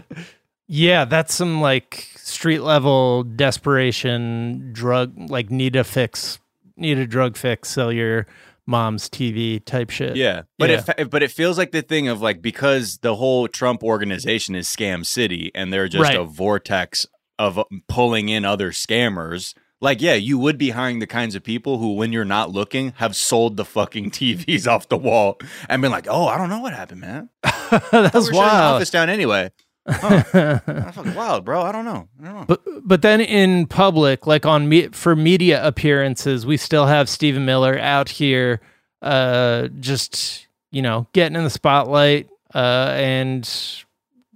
[0.68, 6.40] Yeah, that's some like street level desperation drug like need a fix
[6.80, 8.26] need a drug fix, sell your
[8.66, 10.16] mom's TV type shit.
[10.16, 10.84] Yeah, but Yeah.
[10.98, 14.68] it but it feels like the thing of like because the whole Trump organization is
[14.68, 16.18] Scam City and they're just Right.
[16.20, 17.06] a vortex
[17.40, 21.44] of um, pulling in other scammers, like yeah, you would be hiring the kinds of
[21.44, 25.40] people who, when you're not looking, have sold the fucking TVs off the wall
[25.70, 27.30] and been like, "Oh, I don't know what happened, man.
[27.72, 28.76] That's We're shutting the wild.
[28.76, 29.52] office down anyway."
[29.88, 30.24] Huh.
[30.66, 31.62] That's fucking wild, bro.
[31.62, 32.08] I don't know.
[32.22, 32.46] I don't know.
[32.48, 37.46] But but then in public, like on me for media appearances, we still have Stephen
[37.46, 38.62] Miller out here,
[39.02, 43.50] uh, just you know, getting in the spotlight, uh, and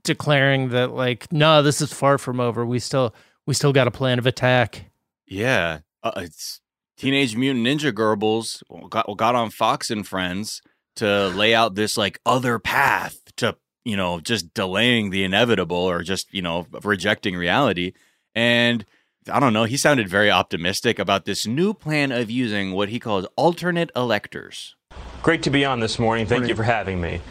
[0.04, 2.66] declaring that like, no, this is far from over.
[2.66, 3.14] We still
[3.46, 4.92] we still got a plan of attack.
[5.28, 6.62] Yeah, uh, it's
[6.98, 10.62] Teenage Mutant Ninja Goebbels got got on Fox and Friends
[10.96, 16.04] to lay out this like other path to you know just delaying the inevitable or
[16.04, 17.94] just you know rejecting reality.
[18.36, 18.86] And
[19.32, 23.00] I don't know, he sounded very optimistic about this new plan of using what he
[23.00, 24.76] calls alternate electors.
[25.22, 26.26] Great to be on this morning.
[26.26, 27.22] Thank you for having me.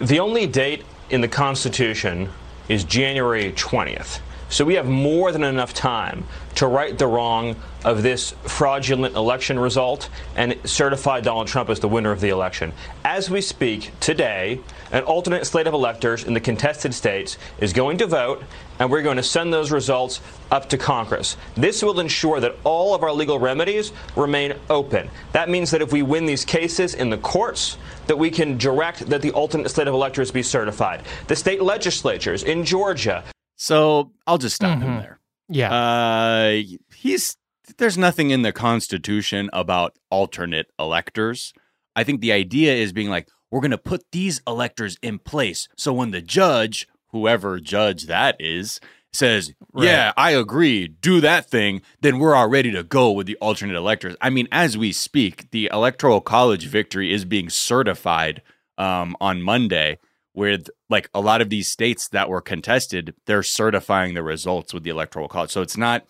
[0.00, 2.28] The only date in the Constitution
[2.68, 4.20] is January 20th.
[4.48, 6.24] So we have more than enough time
[6.56, 11.88] to right the wrong of this fraudulent election result and certify Donald Trump as the
[11.88, 12.74] winner of the election.
[13.02, 14.60] As we speak today,
[14.92, 18.42] an alternate slate of electors in the contested states is going to vote,
[18.78, 21.36] and we're going to send those results up to Congress.
[21.56, 25.08] This will ensure that all of our legal remedies remain open.
[25.32, 29.08] That means that if we win these cases in the courts, that we can direct
[29.08, 31.02] that the alternate slate of electors be certified.
[31.28, 33.24] The state legislatures in Georgia,
[33.56, 35.02] So I'll just stop him Mhm.
[35.02, 35.18] there.
[35.48, 36.62] Yeah, Uh,
[36.94, 37.36] he's
[37.78, 41.52] there's nothing in the Constitution about alternate electors.
[41.94, 45.68] I think the idea is being like, we're going to put these electors in place.
[45.76, 48.80] So when the judge, whoever judge that is,
[49.12, 49.84] says, Right.
[49.84, 53.76] yeah, I agree, do that thing, then we're all ready to go with the alternate
[53.76, 54.16] electors.
[54.22, 58.40] I mean, as we speak, the electoral college victory is being certified
[58.78, 59.98] um, on Monday
[60.34, 64.82] with like a lot of these states that were contested, they're certifying the results with
[64.82, 65.50] the electoral college.
[65.50, 66.06] So it's not,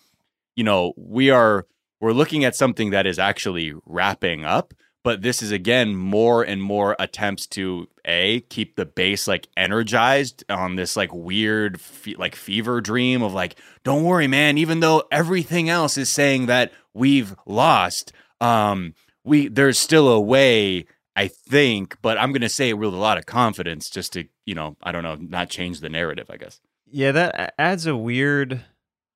[0.55, 1.65] you know, we are
[1.99, 6.61] we're looking at something that is actually wrapping up, but this is again more and
[6.61, 12.35] more attempts to a keep the base like energized on this like weird fe- like
[12.35, 17.35] fever dream of like don't worry man even though everything else is saying that we've
[17.45, 18.11] lost
[18.41, 20.85] um we there's still a way
[21.15, 24.23] I think, but I'm going to say it with a lot of confidence just to,
[24.47, 26.59] you know, I don't know, not change the narrative, I guess.
[26.89, 28.61] Yeah, that adds a weird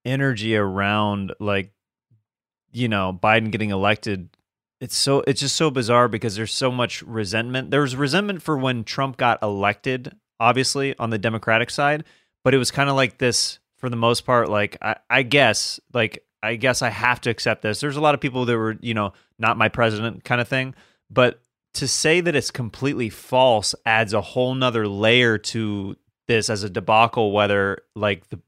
[0.05, 1.71] energy around like
[2.71, 4.29] you know, Biden getting elected.
[4.79, 7.71] It's so it's just so bizarre because there's so much resentment.
[7.71, 12.03] There was resentment for when Trump got elected, obviously, on the Democratic side,
[12.43, 15.79] but it was kind of like this for the most part like I, I guess
[15.93, 17.79] like I guess I have to accept this.
[17.79, 20.75] There's a lot of people that were, you know, not my president kind of thing,
[21.09, 21.39] but
[21.75, 25.95] to say that it's completely false adds a whole nother layer to
[26.27, 28.39] this as a debacle whether like the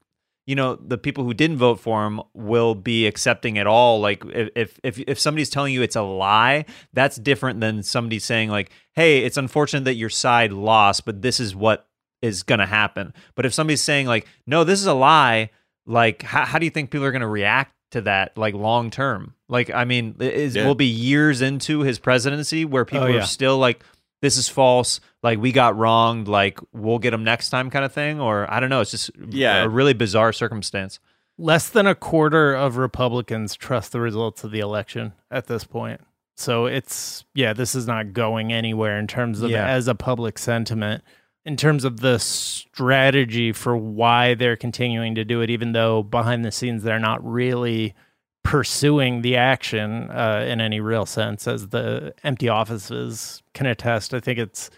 [0.49, 4.23] you know the people who didn't vote for him will be accepting it all like
[4.33, 8.71] if if if somebody's telling you it's a lie that's different than somebody saying like
[8.95, 11.87] hey it's unfortunate that your side lost but this is what
[12.23, 15.49] is going to happen but if somebody's saying like no this is a lie
[15.85, 18.89] like how, how do you think people are going to react to that like long
[18.89, 20.65] term like i mean it is Yeah.
[20.65, 23.19] will be years into his presidency where people Oh, yeah.
[23.19, 23.83] are still like
[24.21, 27.91] this is false like we got wronged like we'll get them next time kind of
[27.91, 29.63] thing or i don't know it's just Yeah.
[29.63, 30.99] a really bizarre circumstance
[31.37, 36.01] less than a quarter of Republicans trust the results of the election at this point.
[36.35, 39.65] So it's yeah, this is not going anywhere in terms of Yeah.
[39.65, 41.01] as a public sentiment.
[41.45, 46.43] In terms of the strategy for why they're continuing to do it, even though behind
[46.43, 47.95] the scenes they're not really
[48.43, 54.13] pursuing the action uh, in any real sense, as the empty offices can attest.
[54.13, 54.69] I think it's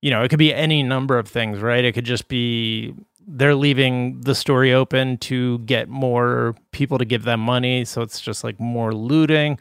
[0.00, 1.84] you know, it could be any number of things, right?
[1.84, 2.94] It could just be
[3.26, 7.84] they're leaving the story open to get more people to give them money.
[7.84, 9.58] So it's just like more looting.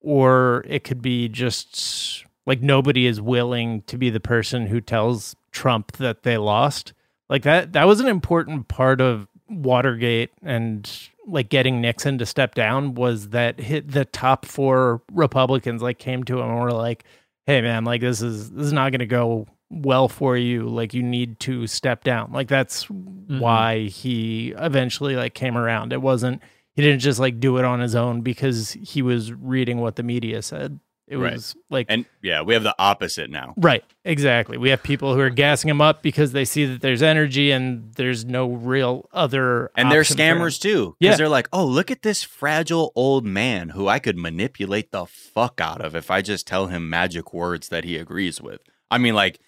[0.00, 5.36] Or it could be just like nobody is willing to be the person who tells
[5.52, 6.94] Trump that they lost.
[7.28, 10.90] Like that, that was an important part of Watergate and
[11.26, 16.24] like getting Nixon to step down was that hit the top four Republicans like came
[16.24, 17.04] to him and were like,
[17.46, 20.68] hey man, like this is this is not gonna go well for you.
[20.68, 22.32] Like you need to step down.
[22.32, 23.38] Like that's mm-hmm.
[23.38, 25.92] why he eventually like came around.
[25.92, 26.42] It wasn't
[26.74, 30.02] he didn't just like do it on his own because he was reading what the
[30.02, 30.80] media said.
[31.06, 31.32] It Right.
[31.32, 33.54] was like And yeah, we have the opposite now.
[33.56, 34.56] Right, exactly.
[34.56, 37.92] We have people who are gassing him up because they see that there's energy and
[37.94, 39.72] there's no real other.
[39.76, 40.38] And they're option for him.
[40.38, 40.94] scammers too.
[41.00, 41.08] Yeah.
[41.08, 45.04] Because they're like, oh, look at this fragile old man who I could manipulate the
[45.04, 48.60] fuck out of if I just tell him magic words that he agrees with.
[48.88, 49.40] I mean, like,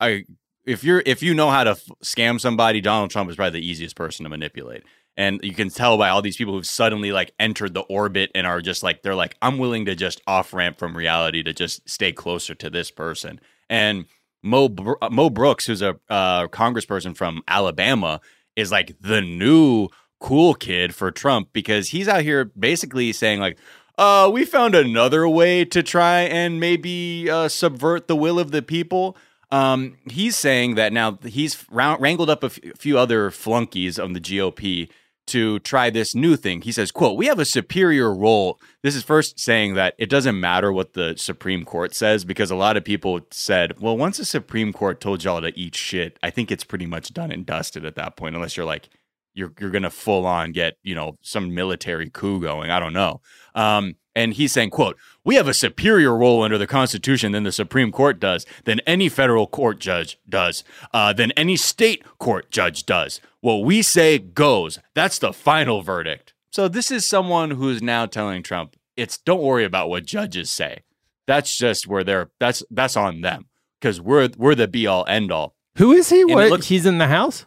[0.00, 0.24] I
[0.64, 3.66] if you're if you know how to f- scam somebody, Donald Trump is probably the
[3.66, 4.82] easiest person to manipulate.
[5.16, 8.46] And you can tell by all these people who've suddenly like entered the orbit and
[8.46, 11.88] are just like they're like, I'm willing to just off ramp from reality to just
[11.88, 13.40] stay closer to this person.
[13.70, 14.04] And
[14.42, 18.20] Mo uh, Mo Brooks, who's a uh, congressperson from Alabama,
[18.56, 19.88] is like the new
[20.20, 23.58] cool kid for Trump because he's out here basically saying like,
[23.98, 28.60] uh, we found another way to try and maybe uh, subvert the will of the
[28.60, 29.16] people.
[29.50, 34.88] Um, he's saying that now he's wrangled up a few other flunkies of the GOP
[35.28, 36.62] to try this new thing.
[36.62, 38.60] He says, quote, we have a superior role.
[38.82, 42.56] This is first saying that it doesn't matter what the Supreme Court says because a
[42.56, 46.30] lot of people said, well, once the Supreme Court told y'all to eat shit, I
[46.30, 48.88] think it's pretty much done and dusted at that point, unless you're like,
[49.34, 52.70] you're, you're to full on get, you know, some military coup going.
[52.70, 53.20] I don't know.
[53.54, 57.52] Um, and he's saying, quote, we have a superior role under the Constitution than the
[57.52, 62.86] Supreme Court does, than any federal court judge does, uh, than any state court judge
[62.86, 63.20] does.
[63.40, 64.78] What we say goes.
[64.94, 66.32] That's the final verdict.
[66.50, 70.82] So this is someone who's now telling Trump, it's don't worry about what judges say.
[71.26, 73.46] That's just where they're that's that's on them
[73.78, 75.54] because we're we're the be all end all.
[75.76, 76.24] Who is he?
[76.24, 77.44] what looks, he's in the house?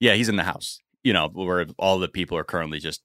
[0.00, 0.80] Yeah, he's in the house.
[1.04, 3.02] You know, where all the people are currently just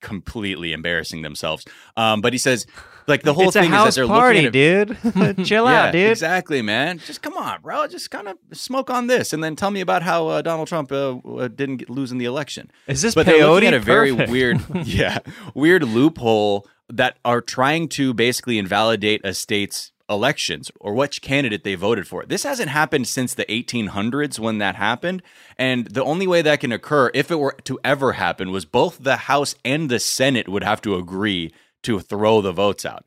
[0.00, 1.64] completely embarrassing themselves.
[1.96, 2.66] Um, but he says,
[3.06, 5.46] like the whole it's thing is that they're party, looking at dude.
[5.46, 6.10] Chill yeah, out, dude.
[6.10, 6.98] Exactly, man.
[6.98, 7.86] Just come on, bro.
[7.86, 10.92] Just kind of smoke on this, and then tell me about how uh, Donald Trump
[10.92, 12.70] uh, uh didn't get, lose in the election.
[12.86, 13.30] Is this but peyote?
[13.30, 15.18] they're looking at a very weird, yeah,
[15.54, 21.76] weird loophole that are trying to basically invalidate a state's elections or which candidate they
[21.76, 22.26] voted for.
[22.26, 25.22] This hasn't happened since the 1800s when that happened.
[25.56, 28.98] And the only way that can occur, if it were to ever happen, was both
[28.98, 33.04] the House and the Senate would have to agree to throw the votes out.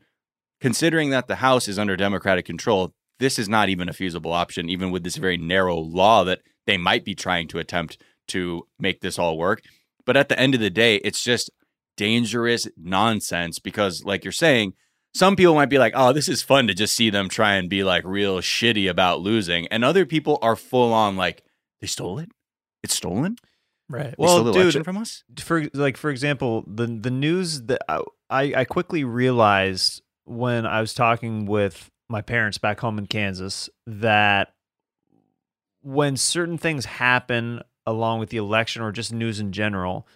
[0.62, 4.70] Considering that the House is under Democratic control, this is not even a feasible option,
[4.70, 9.02] even with this very narrow law that they might be trying to attempt to make
[9.02, 9.62] this all work.
[10.06, 11.52] But at the end of the day, it's just
[11.98, 14.74] dangerous nonsense because, like you're saying,
[15.14, 17.70] some people might be like, oh, this is fun to just see them try and
[17.70, 19.68] be like real shitty about losing.
[19.68, 21.44] And other people are full on like,
[21.82, 22.30] they stole it?
[22.84, 23.38] It's stolen?
[23.90, 24.12] Right.
[24.12, 25.24] They well, dude, from us?
[25.40, 30.94] For like, for example, the the news that I, I quickly realized when I was
[30.94, 34.54] talking with my parents back home in Kansas that
[35.82, 40.08] when certain things happen along with the election or just news in general,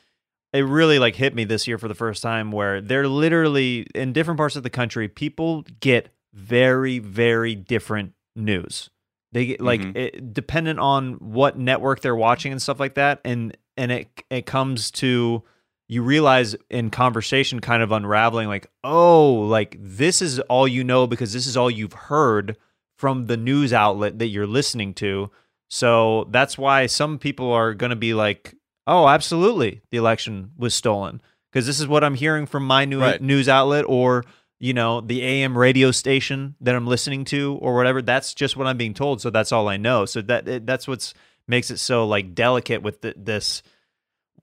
[0.58, 4.12] it really like hit me this year for the first time where they're literally in
[4.12, 8.90] different parts of the country people get very very different news
[9.32, 9.98] they get like mm-hmm.
[9.98, 14.46] it, dependent on what network they're watching and stuff like that and and it it
[14.46, 15.44] comes to
[15.88, 21.08] you realize in conversation kind of unraveling like oh like this is all you know
[21.08, 22.58] because this is all you've heard
[22.98, 25.30] from the news outlet that you're listening to
[25.70, 28.56] so that's why some people are going to be like
[28.88, 31.22] oh, absolutely, the election was stolen
[31.52, 33.22] because this is what I'm hearing from my new right.
[33.22, 34.24] news outlet or
[34.60, 38.02] you know the AM radio station that I'm listening to or whatever.
[38.02, 40.06] That's just what I'm being told, so that's all I know.
[40.06, 41.14] So that that's what's
[41.48, 43.62] makes it so like delicate with the, this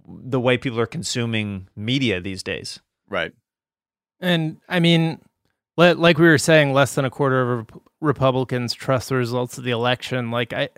[0.07, 2.80] the way people are consuming media these days.
[3.09, 3.33] Right.
[4.20, 5.20] And I mean,
[5.76, 7.66] like we were saying, less than a quarter of
[8.00, 10.30] Republicans trust the results of the election.
[10.30, 10.68] Like I,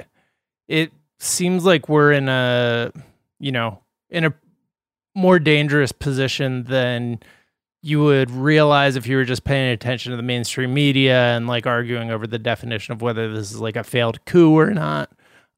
[0.69, 2.93] it seems like we're in a
[3.39, 4.35] you know, in a
[5.15, 7.19] more dangerous position than
[7.83, 11.67] you would realize if you were just paying attention to the mainstream media and like
[11.67, 15.11] arguing over the definition of whether this is like a failed coup or not.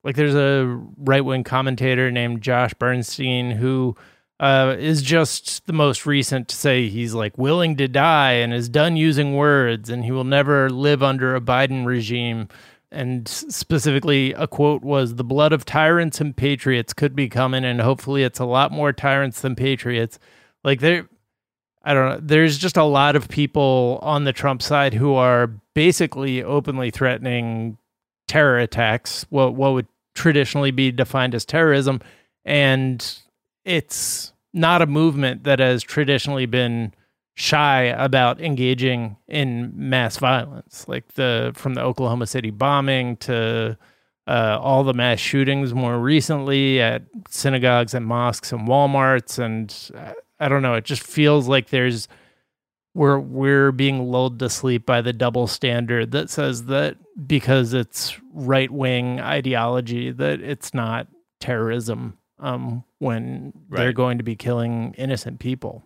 [0.05, 0.67] Like there's a
[0.99, 3.97] right wing commentator named Josh Bernstein who
[4.41, 8.69] uh, is just the most recent to say he's like willing to die and is
[8.69, 12.49] done using words and he will never live under a Biden regime
[12.91, 17.81] and specifically a quote was the blood of tyrants and patriots could be coming and
[17.81, 20.19] hopefully it's a lot more tyrants than patriots.
[20.65, 21.09] Like there
[21.85, 25.47] i don't know there's just a lot of people on the trump side who are
[25.75, 27.79] basically openly threatening
[28.27, 29.87] terror attacks what what would
[30.19, 32.01] traditionally be defined as terrorism.
[32.45, 33.19] And
[33.65, 36.93] it's not a movement that has traditionally been
[37.39, 43.79] shy about engaging in mass violence, like the from the Oklahoma City bombing to
[44.27, 50.15] uh, all the mass shootings more recently at synagogues and mosques and WalMarts, and uh,
[50.41, 50.75] I don't know.
[50.75, 52.09] It just feels like there's
[52.93, 58.19] we're we're being lulled to sleep by the double standard that says that because it's
[58.33, 61.07] right wing ideology that it's not
[61.39, 63.79] terrorism um, when right.
[63.79, 65.85] they're going to be killing innocent people.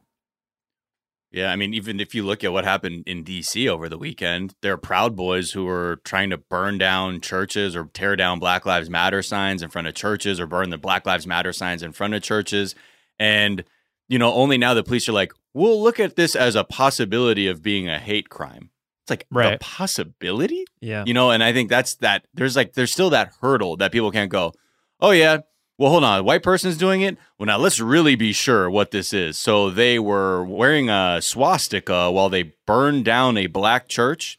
[1.32, 4.54] Yeah, I mean, even if you look at what happened in DC over the weekend,
[4.60, 8.66] there are Proud Boys who were trying to burn down churches or tear down Black
[8.66, 11.92] Lives Matter signs in front of churches or burn the Black Lives Matter signs in
[11.92, 12.74] front of churches.
[13.18, 13.64] And
[14.08, 17.46] you know, only now the police are like, we'll look at this as a possibility
[17.48, 18.68] of being a hate crime.
[19.04, 19.54] It's like Right.
[19.54, 21.04] a possibility, Yeah.
[21.06, 21.30] you know.
[21.30, 22.26] And I think that's that.
[22.34, 24.52] There's like there's still that hurdle that people can't go.
[25.00, 25.38] Oh yeah,
[25.78, 27.16] well hold on, a white person's doing it.
[27.38, 29.38] Well now let's really be sure what this is.
[29.38, 34.38] So they were wearing a swastika while they burned down a black church.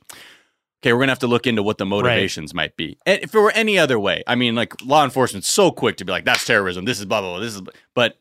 [0.81, 2.97] Okay, we're gonna have to look into what the motivations might be.
[3.05, 6.05] And if it were any other way, I mean, like law enforcement's so quick to
[6.05, 6.83] be like, "That's terrorism.
[6.85, 7.39] This is blah blah blah.
[7.39, 7.61] This is,"
[7.93, 8.17] but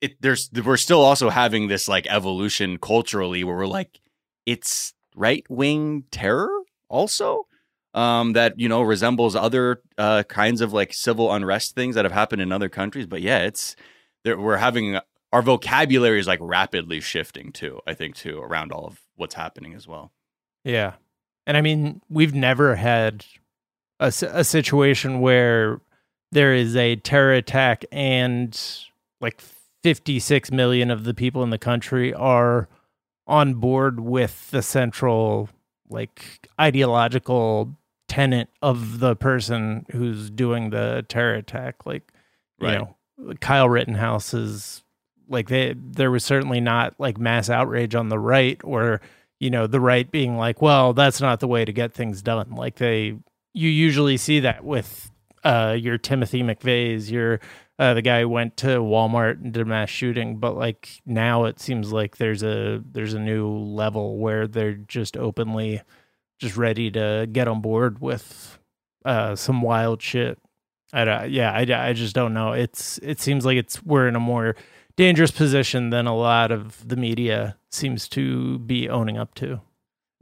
[0.00, 4.00] it there's we're still also having this like evolution culturally where we're like,
[4.46, 6.50] it's right wing terror
[6.88, 7.46] also
[7.94, 12.12] um, that you know resembles other uh, kinds of like civil unrest things that have
[12.12, 13.06] happened in other countries.
[13.06, 13.76] But yeah, it's
[14.24, 14.98] we're having
[15.32, 17.80] our vocabulary is like rapidly shifting too.
[17.86, 20.12] I think too around all of what's happening as well.
[20.64, 20.94] Yeah.
[21.46, 23.24] And I mean, we've never had
[23.98, 25.80] a situation where
[26.32, 28.58] there is a terror attack and
[29.20, 29.42] like
[29.82, 32.68] 56 million of the people in the country are
[33.26, 35.50] on board with the central
[35.90, 37.76] like ideological
[38.10, 42.12] tenet of the person who's doing the terror attack like
[42.60, 42.96] you know
[43.38, 44.82] Kyle Rittenhouse is
[45.28, 49.00] like they there was certainly not like mass outrage on the right or
[49.38, 52.50] you know the right being like well that's not the way to get things done.
[52.56, 53.16] Like they
[53.54, 55.12] you usually see that with
[55.44, 57.38] uh your Timothy McVeigh's your
[57.78, 61.44] uh, the guy who went to Walmart and did a mass shooting but like now
[61.44, 65.80] it seems like there's a there's a new level where they're just openly
[66.40, 68.58] just ready to get on board with
[69.04, 70.38] uh some wild shit
[70.92, 74.16] I don't, yeah I, I just don't know it's it seems like it's we're in
[74.16, 74.56] a more
[74.96, 79.60] dangerous position than a lot of the media seems to be owning up to.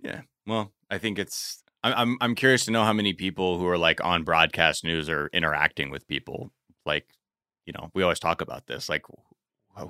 [0.01, 0.21] Yeah.
[0.47, 1.65] Well, I think it's.
[1.83, 5.09] I'm I'm I'm curious to know how many people who are like on broadcast news
[5.09, 6.53] are interacting with people.
[6.87, 7.07] Like,
[7.67, 8.89] you know, we always talk about this.
[8.89, 9.03] Like,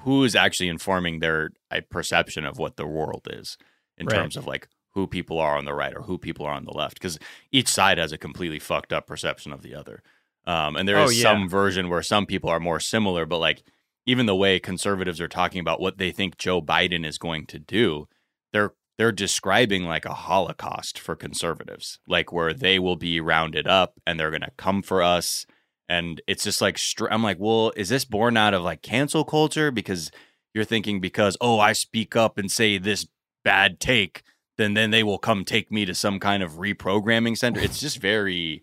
[0.01, 3.59] who is actually informing their uh, perception of what the world is
[3.99, 4.17] in Right.
[4.17, 4.69] terms of like
[4.99, 6.95] who people are on the right or who people are on the left?
[6.95, 7.21] Because
[7.53, 10.03] each side has a completely fucked up perception of the other.
[10.45, 11.23] Um, and there is Oh, yeah.
[11.23, 13.63] some version where some people are more similar, but like
[14.07, 17.59] even the way conservatives are talking about what they think Joe Biden is going to
[17.61, 18.09] do,
[18.53, 23.95] they're they're describing like a holocaust for conservatives, like where they will be rounded up
[24.05, 25.47] and they're going to come for us.
[25.89, 29.23] And it's just like, str- I'm like, well, is this born out of like cancel
[29.25, 29.71] culture?
[29.71, 30.11] Because
[30.53, 33.07] you're thinking, because, oh, I speak up and say this
[33.45, 34.23] bad take,
[34.59, 37.61] then then they will come take me to some kind of reprogramming center.
[37.61, 38.63] It's just very,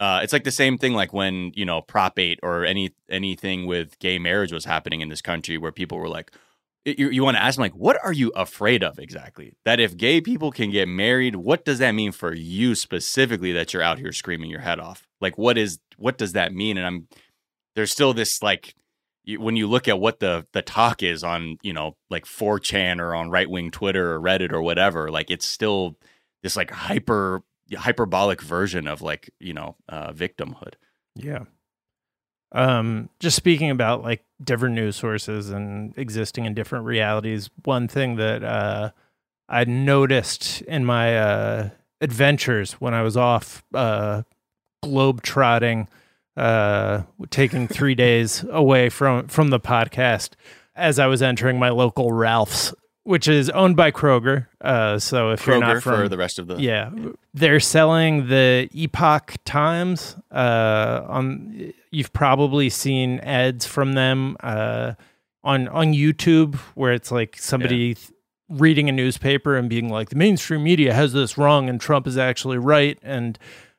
[0.00, 3.66] uh, it's like the same thing like when you know Prop Eight or any anything
[3.66, 6.32] with gay marriage was happening in this country, where people were like,
[6.84, 9.54] you, you want to ask them like, what are you afraid of exactly?
[9.64, 13.52] That if gay people can get married, what does that mean for you specifically?
[13.52, 15.06] That you're out here screaming your head off?
[15.20, 16.76] Like, what is what does that mean?
[16.76, 17.08] And I'm
[17.76, 18.74] there's still this like
[19.24, 23.00] you, when you look at what the the talk is on you know like 4chan
[23.00, 25.96] or on right wing Twitter or Reddit or whatever, like it's still
[26.42, 27.42] this like hyper
[27.74, 30.74] hyperbolic version of like you know uh, victimhood.
[31.14, 31.44] Yeah.
[32.54, 38.16] Um, just speaking about like different news sources and existing in different realities, one thing
[38.16, 38.90] that uh,
[39.48, 41.70] I noticed in my uh,
[42.02, 44.22] adventures when I was off uh,
[44.82, 45.88] globe trotting,
[46.36, 50.30] uh, taking three days away from from the podcast,
[50.74, 52.74] as I was entering my local Ralph's,
[53.04, 54.46] which is owned by Kroger.
[54.60, 56.90] Uh, so if you're not from for the rest of the yeah,
[57.34, 60.16] they're selling the Epoch Times.
[60.30, 64.94] Uh, on you've probably seen ads from them uh,
[65.44, 68.10] on on YouTube where it's like somebody th-
[68.48, 72.16] reading a newspaper and being like, the mainstream media has this wrong and Trump is
[72.16, 73.38] actually right, and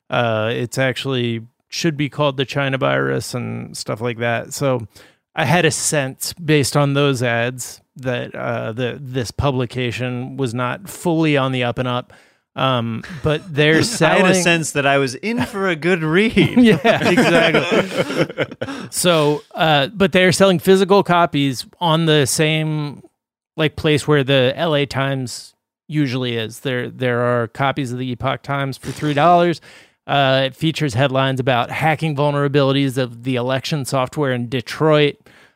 [0.09, 1.41] uh, it's actually
[1.73, 4.53] should be called the China virus and stuff like that.
[4.53, 4.87] So
[5.35, 10.87] I had a sense based on those ads that uh, the this publication was not
[10.87, 12.13] fully on the up and up.
[12.55, 14.25] Um, but they're I selling.
[14.25, 16.35] had a sense that I was in for a good read.
[16.59, 18.45] yeah, exactly.
[18.91, 23.01] so, uh, but they're selling physical copies on the same
[23.57, 25.55] like place where the LA Times
[25.87, 26.59] usually is.
[26.59, 29.59] There, there are copies of the Epoch Times for three dollars.
[30.05, 35.15] Uh, it features headlines about hacking vulnerabilities of the election software in Detroit.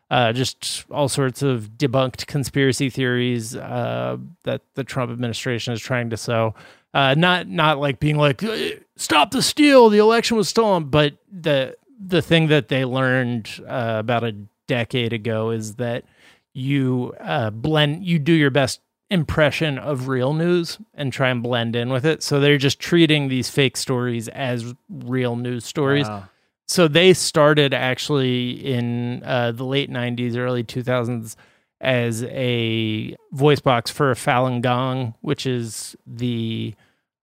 [0.10, 6.10] Uh, just all sorts of debunked conspiracy theories uh, that the Trump administration is trying
[6.10, 6.56] to sow.
[6.94, 11.18] Uh, not not like being like "Eh, stop the steal, the election was stolen, but
[11.30, 14.32] the the thing that they learned uh, about a
[14.68, 16.06] decade ago is that
[16.54, 18.80] you uh, blend, you do your best
[19.10, 22.22] impression of real news and try and blend in with it.
[22.22, 26.08] So they're just treating these fake stories as real news stories.
[26.08, 26.30] Wow.
[26.68, 31.36] so they started actually in uh, the late 90s, early 2000s
[31.80, 36.74] as a voice box for Falun Gong, which is the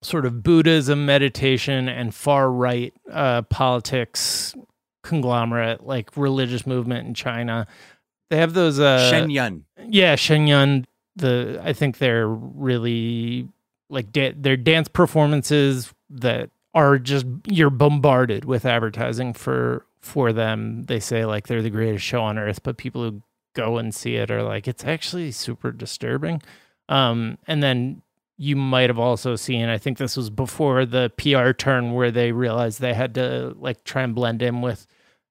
[0.03, 4.55] sort of Buddhism, meditation, and far right uh, politics
[5.03, 7.67] conglomerate, like religious movement in China.
[8.31, 8.81] They have those.
[8.81, 9.65] Uh, Shen Yun.
[9.89, 10.87] Yeah, Shen Yun.
[11.17, 13.49] The I think they're really
[13.89, 20.85] like da- their dance performances that are just you're bombarded with advertising for for them.
[20.85, 23.23] They say like they're the greatest show on earth, but people who
[23.55, 26.43] go and see it are like it's actually super disturbing.
[26.89, 28.03] Um, and then
[28.37, 32.33] you might have also seen i think this was before the pr turn where they
[32.33, 34.87] realized they had to like try and blend in with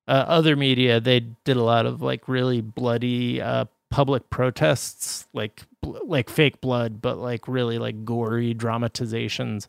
[0.08, 5.62] uh, other media they did a lot of like really bloody uh, public protests like
[5.84, 9.68] like fake blood but like really like gory dramatizations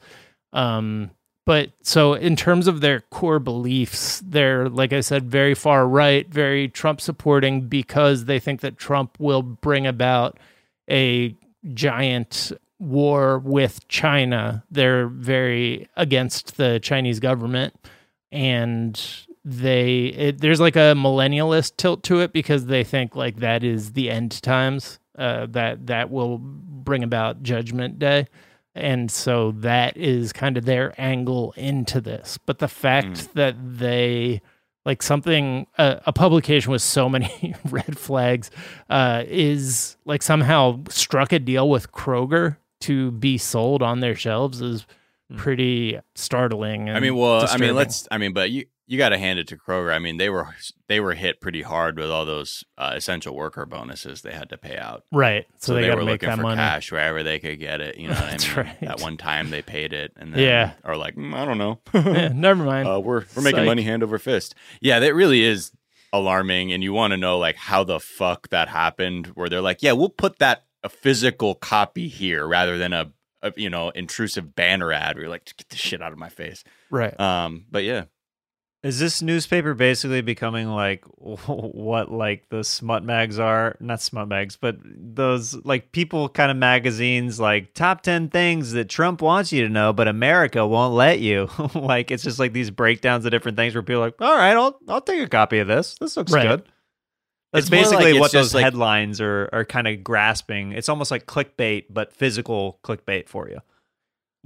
[0.54, 1.10] um
[1.44, 6.32] but so in terms of their core beliefs they're like i said very far right
[6.32, 10.38] very trump supporting because they think that trump will bring about
[10.90, 11.36] a
[11.74, 14.64] giant war with China.
[14.70, 17.74] They're very against the Chinese government
[18.30, 19.00] and
[19.44, 23.92] they it, there's like a millennialist tilt to it because they think like that is
[23.92, 28.26] the end times uh, that that will bring about judgment day
[28.74, 33.32] and so that is kind of their angle into this but the fact mm.
[33.34, 34.40] that they
[34.84, 38.50] like something uh, a publication with so many red flags
[38.90, 44.60] uh, is like somehow struck a deal with Kroger to be sold on their shelves
[44.60, 44.86] is
[45.30, 45.36] hmm.
[45.36, 46.90] pretty startling.
[46.90, 47.64] I mean, well, disturbing.
[47.64, 48.08] I mean, let's.
[48.10, 49.94] I mean, but you you got to hand it to Kroger.
[49.94, 50.48] I mean, they were
[50.88, 54.58] they were hit pretty hard with all those uh, essential worker bonuses they had to
[54.58, 55.04] pay out.
[55.10, 55.46] Right.
[55.58, 56.56] So, so they, they were looking for money.
[56.56, 57.96] cash wherever they could get it.
[57.96, 58.56] You know I mean?
[58.56, 58.80] Right.
[58.80, 61.80] That one time they paid it, and then yeah, or like mm, I don't know.
[61.94, 62.88] yeah, never mind.
[62.94, 63.66] Uh, we're we're making Psych.
[63.66, 64.54] money hand over fist.
[64.80, 65.72] Yeah, that really is
[66.12, 69.28] alarming, and you want to know like how the fuck that happened.
[69.28, 73.10] Where they're like, yeah, we'll put that a physical copy here rather than a,
[73.42, 76.28] a you know intrusive banner ad where you're like get the shit out of my
[76.28, 78.04] face right um but yeah
[78.84, 83.76] is this newspaper basically becoming like what like the smut mags are?
[83.80, 88.90] Not smut mags, but those like people kind of magazines like top 10 things that
[88.90, 91.48] Trump wants you to know but America won't let you.
[91.74, 94.54] like it's just like these breakdowns of different things where people are like, "All right,
[94.54, 95.96] I'll I'll take a copy of this.
[95.98, 96.46] This looks right.
[96.46, 96.68] good."
[97.54, 100.72] That's basically like what those like, headlines are are kind of grasping.
[100.72, 103.60] It's almost like clickbait, but physical clickbait for you.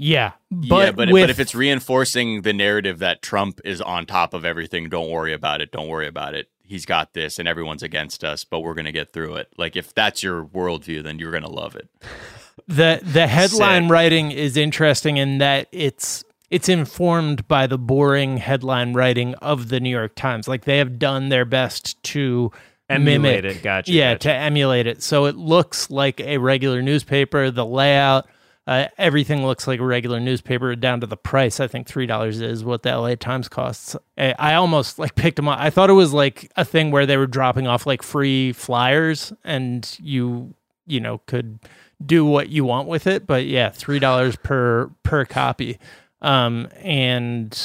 [0.01, 1.25] Yeah, but yeah, but, with...
[1.25, 5.33] but if it's reinforcing the narrative that Trump is on top of everything, don't worry
[5.35, 5.73] about it.
[5.73, 6.49] Don't worry about it.
[6.63, 9.53] He's got this, and everyone's against us, but we're gonna get through it.
[9.59, 11.89] Like if that's your worldview, then you're gonna love it.
[12.69, 13.91] the The headline Sick.
[13.93, 19.81] writing is interesting in that it's it's informed by the boring headline writing of the
[19.81, 20.49] New York Times.
[20.49, 22.53] Like they have done their best to
[22.89, 23.63] emulate mimic, it.
[23.63, 23.93] Gotcha.
[23.93, 24.29] Yeah, gotcha.
[24.29, 25.03] to emulate it.
[25.03, 27.51] So it looks like a regular newspaper.
[27.51, 28.29] The layout,
[28.69, 31.59] uh, everything looks like a regular newspaper down to the price.
[31.59, 33.97] I think three dollars is what the LA Times costs.
[34.19, 35.59] I almost like picked them up.
[35.59, 39.33] I thought it was like a thing where they were dropping off like free flyers,
[39.43, 40.53] and you
[40.87, 41.61] you know could
[42.05, 43.27] do what you want with it.
[43.27, 45.79] But yeah, three dollars per per copy.
[46.21, 47.59] Um, and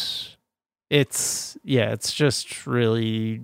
[0.89, 3.41] it's yeah, it's just really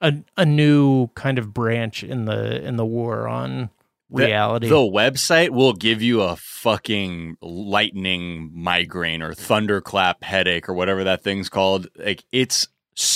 [0.00, 3.70] a a new kind of branch in the in the war on
[4.12, 4.68] reality.
[4.68, 11.04] The, the, website will give you a fucking lightning migraine or thunderclap headache or whatever
[11.04, 11.88] that thing's called.
[11.96, 12.68] Like it's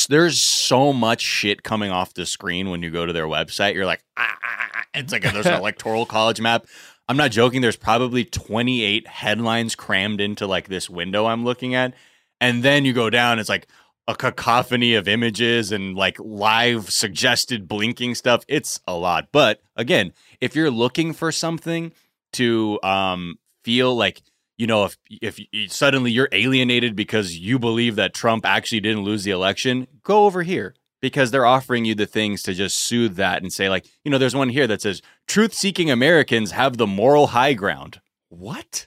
[0.08, 3.74] there's so much shit coming off the screen when you go to their website.
[3.74, 4.70] You're like, ah, ah, ah.
[4.74, 4.84] ah.
[4.94, 6.66] it's like a, there's an electoral college map.
[7.08, 7.60] I'm not joking.
[7.60, 11.94] There's probably 28 headlines crammed into like this window I'm looking at.
[12.40, 13.66] And then you go down, it's like,
[14.08, 18.44] a cacophony of images and like live suggested blinking stuff.
[18.48, 19.28] It's a lot.
[19.32, 21.92] But again, if you're looking for something
[22.34, 24.22] to um, feel like
[24.56, 29.24] you know if if suddenly you're alienated because you believe that Trump actually didn't lose
[29.24, 33.42] the election, go over here because they're offering you the things to just soothe that
[33.42, 37.28] and say like, you know, there's one here that says truth-seeking Americans have the moral
[37.28, 38.00] high ground.
[38.28, 38.86] What?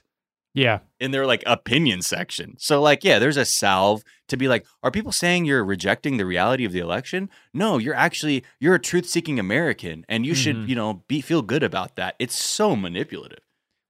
[0.54, 0.80] Yeah.
[0.98, 2.56] In their like opinion section.
[2.58, 6.26] So like, yeah, there's a salve to be like, are people saying you're rejecting the
[6.26, 7.30] reality of the election?
[7.54, 10.40] No, you're actually you're a truth-seeking American and you mm-hmm.
[10.40, 12.16] should, you know, be feel good about that.
[12.18, 13.40] It's so manipulative.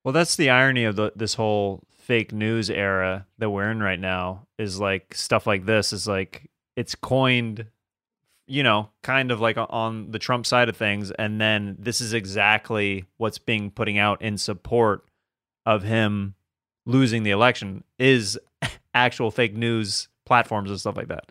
[0.05, 4.01] Well, that's the irony of the, this whole fake news era that we're in right
[4.01, 7.67] now is like stuff like this is like it's coined
[8.47, 12.13] you know, kind of like on the Trump side of things and then this is
[12.13, 15.05] exactly what's being putting out in support
[15.65, 16.35] of him
[16.91, 18.39] losing the election is
[18.95, 21.25] actual fake news platforms and stuff like that.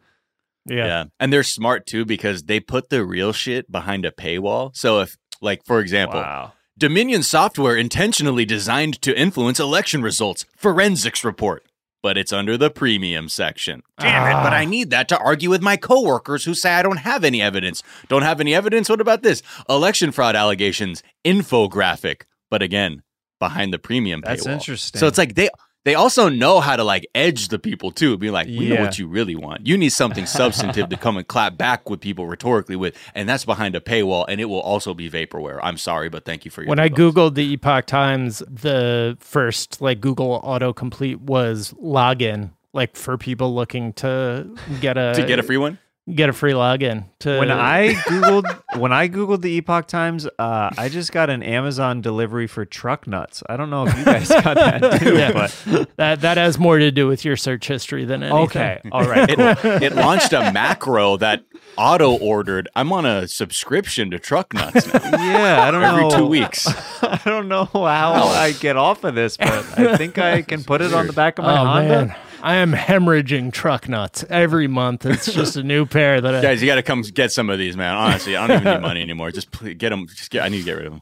[0.66, 0.86] Yeah.
[0.86, 1.04] Yeah.
[1.20, 4.76] And they're smart too because they put the real shit behind a paywall.
[4.76, 6.54] So if like for example, Wow.
[6.78, 11.64] Dominion software intentionally designed to influence election results, forensics report.
[12.02, 13.84] But it's under the premium section.
[14.00, 14.56] Damn it, but Ah.
[14.56, 17.84] I need that to argue with my coworkers who say I don't have any evidence.
[18.08, 18.88] Don't have any evidence?
[18.88, 19.44] What about this?
[19.70, 22.22] Election fraud allegations, infographic.
[22.50, 23.02] But again,
[23.40, 24.26] behind the premium paywall.
[24.26, 25.00] That's interesting.
[25.00, 25.50] So it's like they
[25.86, 29.00] they also know how to like edge the people too, be like, we know what
[29.00, 29.66] you really want.
[29.66, 33.46] You need something substantive to come and clap back with people rhetorically with, and that's
[33.46, 35.60] behind a paywall, and it will also be vaporware.
[35.64, 36.70] I'm sorry, but thank you for your.
[36.70, 43.18] When I googled the Epoch Times, the first like Google autocomplete was login, like for
[43.18, 45.80] people looking to get a to get a free one,
[46.16, 47.06] get a free login.
[47.20, 51.44] To when I googled when I googled the Epoch Times, uh, I just got an
[51.44, 53.44] Amazon delivery for truck nuts.
[53.50, 55.32] I don't know if you guys got that too, Yeah.
[55.34, 58.44] but that that has more to do with your search history than anything.
[58.46, 59.30] okay, all right.
[59.30, 59.72] it, cool.
[59.84, 61.44] it launched a macro that
[61.78, 62.68] auto ordered.
[62.76, 66.10] I'm on a subscription to Truck Nuts now, Yeah, I don't every know.
[66.10, 66.68] two weeks.
[67.04, 69.50] I don't know how I get off of this, but
[69.80, 72.06] I think I can put it on the back of my Oh Honda.
[72.06, 75.06] man, I am hemorrhaging truck nuts every month.
[75.06, 76.42] It's just a new pair that I.
[76.42, 77.94] Guys, you got to come get some of these, man.
[77.96, 79.32] Honestly, I don't even need money anymore.
[79.32, 80.08] Just please get them.
[80.08, 80.44] Just get.
[80.44, 81.02] I need to get rid of them.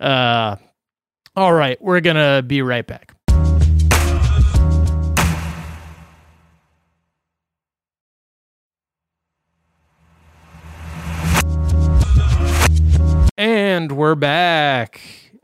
[0.00, 0.56] Uh,
[1.34, 3.12] all right, we're gonna be right back.
[13.38, 15.00] And we're back.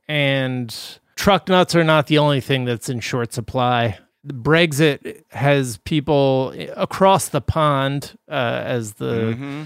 [0.09, 0.74] And
[1.16, 3.99] truck nuts are not the only thing that's in short supply.
[4.26, 9.62] Brexit has people across the pond, uh, as the Mm-hmm.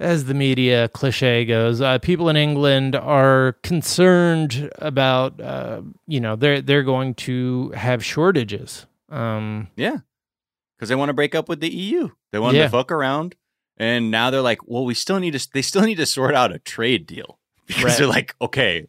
[0.00, 6.36] as the media cliche goes, uh, people in England are concerned about, uh, you know,
[6.36, 8.86] they're they're going to have shortages.
[9.08, 9.98] Um, Yeah,
[10.76, 12.10] because they want to break up with the EU.
[12.32, 12.64] They want Yeah.
[12.64, 13.34] to fuck around,
[13.76, 15.48] and now they're like, well, we still need to.
[15.52, 17.98] They still need to sort out a trade deal because Right.
[17.98, 18.86] they're like, okay,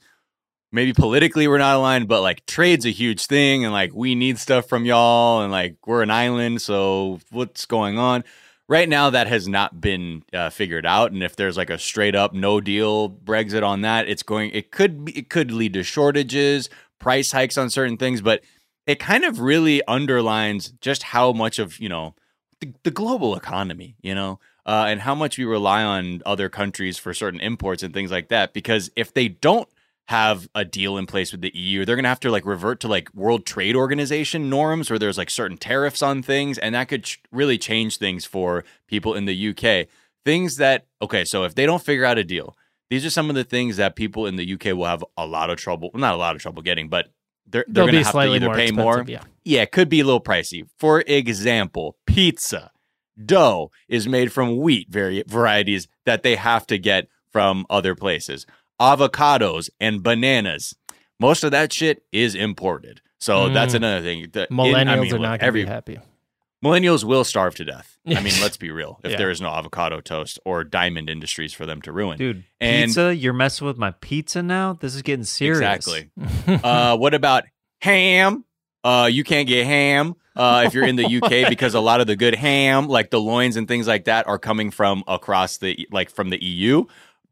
[0.76, 4.38] maybe politically we're not aligned, but like trade's a huge thing, and like we need
[4.38, 8.24] stuff from y'all, and like we're an island, so what's going on?
[8.68, 12.16] Right now, that has not been uh, figured out, and if there's like a straight
[12.16, 14.52] up no deal Brexit on that, it's going.
[14.52, 16.70] It could be, it could lead to shortages,
[17.00, 18.44] price hikes on certain things, but
[18.86, 22.16] it kind of really underlines just how much of you know
[22.60, 26.98] the, the global economy, you know, uh, and how much we rely on other countries
[26.98, 28.54] for certain imports and things like that.
[28.54, 29.70] Because if they don't
[30.08, 32.88] have a deal in place with the EU, they're gonna have to like revert to
[32.88, 37.04] like World Trade Organization norms, where there's like certain tariffs on things, and that could
[37.04, 39.88] ch- really change things for people in the UK.
[40.24, 42.56] Things that okay, so if they don't figure out a deal,
[42.90, 45.50] these are some of the things that people in the UK will have a lot
[45.50, 47.10] of trouble, well, not a lot of trouble getting, but
[47.48, 49.04] they're they're gonna have to either more pay more.
[49.08, 49.24] Yeah.
[49.44, 50.68] yeah, it could be a little pricey.
[50.78, 52.72] For example, pizza
[53.24, 58.46] dough is made from wheat vari- varieties that they have to get from other places.
[58.80, 60.76] Avocados and bananas,
[61.20, 63.02] most of that shit is imported.
[63.20, 63.54] So Mm.
[63.54, 64.28] that's another thing.
[64.32, 66.00] The- in- Millennials I mean, are not going to every be happy.
[66.64, 67.98] millennials will starve to death.
[68.08, 69.00] I mean, let's be real.
[69.04, 69.18] If Yeah.
[69.18, 73.16] there is no avocado toast or diamond industries for them to ruin, Dude, And- pizza?
[73.16, 74.74] You're messing with my pizza now?
[74.74, 75.60] This is getting serious.
[75.88, 76.10] Exactly.
[76.64, 77.46] uh, what about
[77.82, 78.44] ham?
[78.84, 82.08] Uh, you can't get ham uh, if you're in the UK because a lot of
[82.08, 85.88] the good ham, like the loins and things like that, are coming from across the
[85.92, 86.84] like from the EU.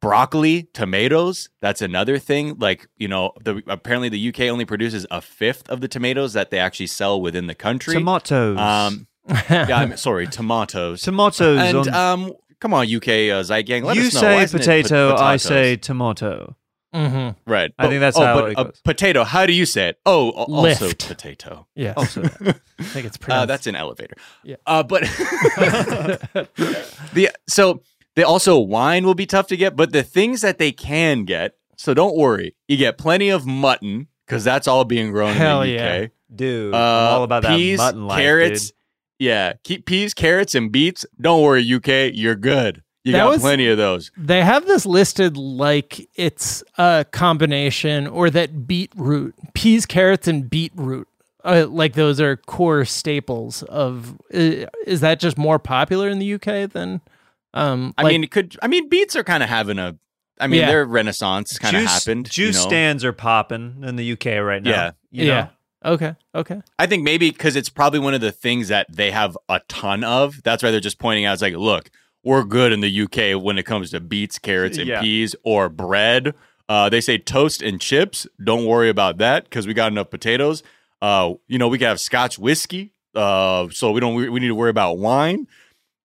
[0.03, 2.57] Broccoli, tomatoes, that's another thing.
[2.59, 6.51] Like you know, the apparently the UK only produces a fifth of the tomatoes that
[6.51, 7.93] they actually sell within the country.
[7.93, 8.57] Tomatoes.
[8.57, 9.07] Um,
[9.49, 11.01] yeah, I'm sorry, tomatoes.
[11.01, 11.57] Tomatoes.
[11.57, 14.21] and on- um, come on, UK uh, Zeitgang, let you us know.
[14.35, 16.57] Why say potato, pot- I say tomato.
[16.93, 17.71] hmm Right.
[17.79, 18.81] I think that's oh, how but it a goes.
[18.83, 19.23] potato.
[19.23, 19.99] How do you say it?
[20.05, 21.07] Oh, a- also Lift.
[21.07, 21.65] potato.
[21.75, 21.93] Yeah.
[21.95, 24.15] Also, I think it's Uh, that's an elevator.
[24.43, 24.57] Yeah.
[24.67, 25.03] Uh, but
[27.13, 27.81] the so
[28.15, 31.55] they also wine will be tough to get, but the things that they can get.
[31.77, 35.69] So don't worry, you get plenty of mutton because that's all being grown Hell in
[35.69, 36.01] the yeah.
[36.05, 36.11] UK.
[36.33, 38.67] dude, Uh, I'm all about peas, that mutton life, carrots.
[38.67, 38.75] dude.
[39.19, 41.05] Yeah, keep peas, carrots, and beets.
[41.19, 42.83] Don't worry, UK, you're good.
[43.03, 44.11] You That got was- plenty of those.
[44.17, 51.07] They have this listed like it's a combination or that beetroot, peas, carrots, and beetroot.
[51.43, 54.13] Uh, like those are core staples of.
[54.33, 57.01] Uh, is that just more popular in the UK than?
[57.53, 59.95] Um, I like- mean, it could I mean, beets are kind of having a.
[60.39, 60.67] I mean, Yeah.
[60.67, 62.25] their renaissance kind of Juice- happened.
[62.37, 62.67] you Juice know?
[62.67, 64.69] stands are popping in the UK right now.
[64.71, 64.91] Yeah.
[65.11, 65.33] You yeah.
[65.85, 65.93] know?
[65.93, 66.15] Okay.
[66.33, 66.61] Okay.
[66.79, 70.03] I think maybe because it's probably one of the things that they have a ton
[70.03, 70.41] of.
[70.43, 71.33] That's why they're just pointing out.
[71.33, 71.91] It's like, look,
[72.23, 75.01] we're good in the UK when it comes to beets, carrots, and Yeah.
[75.01, 76.33] peas or bread.
[76.69, 78.25] Uh, they say toast and chips.
[78.43, 80.63] Don't worry about that because we got enough potatoes.
[81.01, 82.93] Uh, you know, we can have Scotch whiskey.
[83.13, 84.15] Uh, so we don't.
[84.15, 85.47] We, we need to worry about wine.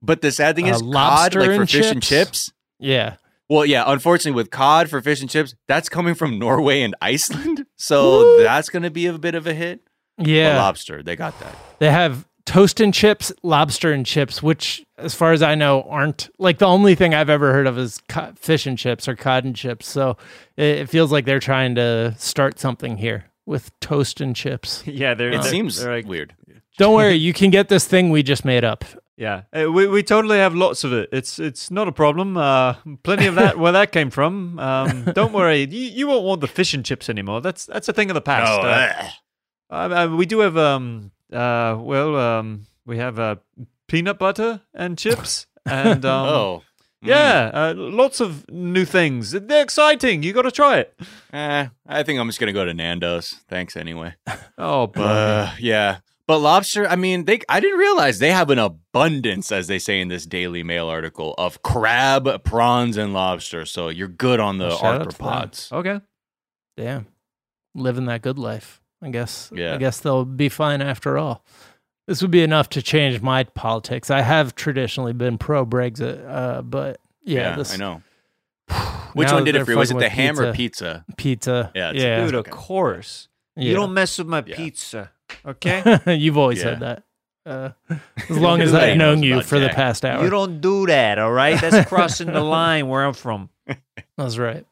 [0.02, 2.46] But the sad thing Uh, is, cod, like for and fish and chips?
[2.46, 2.52] chips.
[2.78, 3.16] Yeah.
[3.48, 7.64] Well, yeah, unfortunately, with cod for fish and chips, that's coming from Norway and Iceland,
[7.76, 9.80] so that's going to be a bit of a hit.
[10.18, 10.56] But Yeah.
[10.58, 11.56] lobster, they got that.
[11.78, 16.28] They have toast and chips, lobster and chips, which, as far as I know, aren't
[16.38, 19.44] like the only thing I've ever heard of is co- fish and chips or cod
[19.44, 19.86] and chips.
[19.88, 20.16] So
[20.56, 24.82] it, it feels like they're trying to start something here with toast and chips.
[24.86, 26.34] Yeah, they're, It they're- seems they're like, weird.
[26.78, 28.84] Don't worry, you can get this thing we just made up.
[29.18, 31.08] Yeah, Uh, we we totally have lots of it.
[31.12, 32.36] It's it's not a problem.
[32.36, 33.58] Uh, plenty of that.
[33.62, 34.58] where that came from.
[34.58, 37.40] Um, don't worry, you, you won't want the fish and chips anymore.
[37.40, 38.52] That's that's a thing of the past.
[38.52, 39.08] Oh, Uh.
[39.70, 43.36] Uh, uh, we do have um uh well um we have uh
[43.86, 46.62] peanut butter and chips and um oh,
[47.04, 47.08] Mm.
[47.08, 49.30] yeah uh, lots of new things.
[49.30, 50.24] They're exciting.
[50.24, 50.94] You got to try it.
[51.32, 53.36] Eh, I think I'm just gonna go to Nando's.
[53.48, 54.14] Thanks anyway.
[54.58, 55.06] Oh, blimey.
[55.06, 55.98] Uh, yeah.
[56.28, 60.00] But lobster, I mean, they I didn't realize they have an abundance, as they say
[60.00, 63.64] in this Daily Mail article, of crab, prawns, and lobster.
[63.64, 65.26] So you're good on the Well, shout out to them.
[65.26, 65.72] arthropods.
[65.72, 66.00] okay.
[66.76, 67.06] Damn.
[67.74, 68.80] Living that good life.
[69.00, 69.50] I guess.
[69.54, 69.74] Yeah.
[69.74, 71.44] I guess they'll be fine after all.
[72.06, 74.10] This would be enough to change my politics.
[74.10, 78.02] I have traditionally been pro Brexit, uh, but yeah, this, I know.
[79.14, 79.78] Which one did it for you?
[79.78, 81.04] Was it the with ham or pizza?
[81.16, 81.70] Pizza.
[81.74, 82.24] Yeah, it's- yeah.
[82.24, 82.50] Dude, Okay.
[82.50, 83.28] of course.
[83.56, 83.68] yeah.
[83.70, 84.56] You don't mess with my Yeah.
[84.56, 85.10] pizza.
[85.46, 85.98] Okay.
[86.16, 86.64] You've always Yeah.
[86.64, 87.02] said that.
[87.46, 87.70] Uh,
[88.28, 90.22] as long as I've known you about for the past hour.
[90.22, 91.18] you don't do that.
[91.18, 91.58] All right.
[91.60, 93.48] That's crossing the line where I'm from.
[94.16, 94.64] That's right.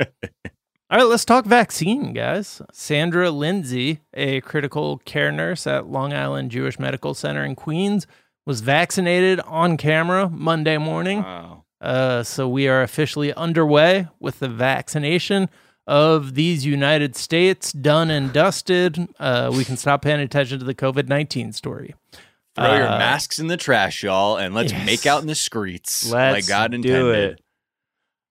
[0.89, 2.63] All right, let's talk vaccine, guys.
[2.73, 8.07] Sandra Lindsay, a critical care nurse at Long Island Jewish Medical Center in Queens,
[8.47, 11.23] was vaccinated on camera Monday morning.
[11.23, 11.65] Wow.
[11.81, 15.49] Uh, so we are officially underway with the vaccination
[15.87, 19.09] of these United States, done and dusted.
[19.19, 21.95] Uh, we can stop paying attention to the COVID 19 story.
[22.55, 24.87] Throw your Uh, masks in the trash, y'all, and let's yes.
[24.87, 27.33] make out in the streets Let's like God intended.
[27.33, 27.41] it.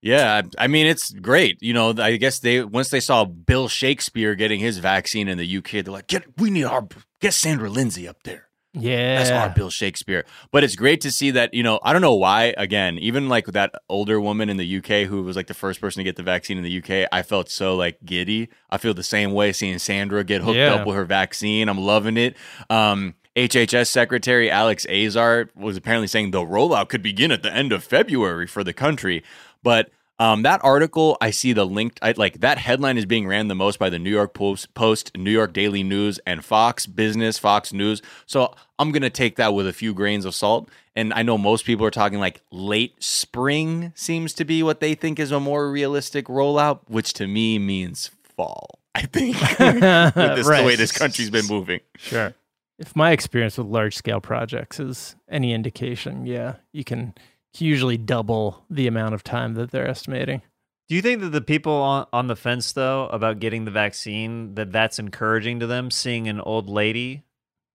[0.02, 1.58] Yeah, I I mean it's great.
[1.62, 5.56] You know, I guess they once they saw Bill Shakespeare getting his vaccine in the
[5.58, 6.86] UK, they're like, "Get we need our
[7.20, 8.45] get Sandra Lindsay up there."
[8.78, 9.18] Yeah.
[9.18, 10.24] That's our Bill Shakespeare.
[10.50, 13.46] But it's great to see that, you know, I don't know why, again, even like
[13.46, 16.22] that older woman in the UK who was like the first person to get the
[16.22, 18.48] vaccine in the UK, I felt so like giddy.
[18.70, 20.74] I feel the same way seeing Sandra get hooked Yeah.
[20.74, 21.68] up with her vaccine.
[21.68, 22.36] I'm loving it.
[22.70, 27.70] Um, HHS Secretary Alex Azar was apparently saying the rollout could begin at the end
[27.72, 29.22] of February for the country.
[29.62, 31.98] But um, that article, I see the link.
[32.00, 35.16] I, like that headline is being ran the most by the New York Post, Post,
[35.16, 38.00] New York Daily News, and Fox Business, Fox News.
[38.24, 40.70] So I'm gonna take that with a few grains of salt.
[40.94, 44.94] And I know most people are talking like late spring seems to be what they
[44.94, 48.80] think is a more realistic rollout, which to me means fall.
[48.94, 51.80] I think with this, the way this country's been moving.
[51.98, 52.32] Sure.
[52.78, 57.14] If my experience with large scale projects is any indication, yeah, you can
[57.60, 60.42] usually double the amount of time that they're estimating.
[60.88, 64.54] Do you think that the people on, on the fence though about getting the vaccine
[64.54, 67.24] that that's encouraging to them seeing an old lady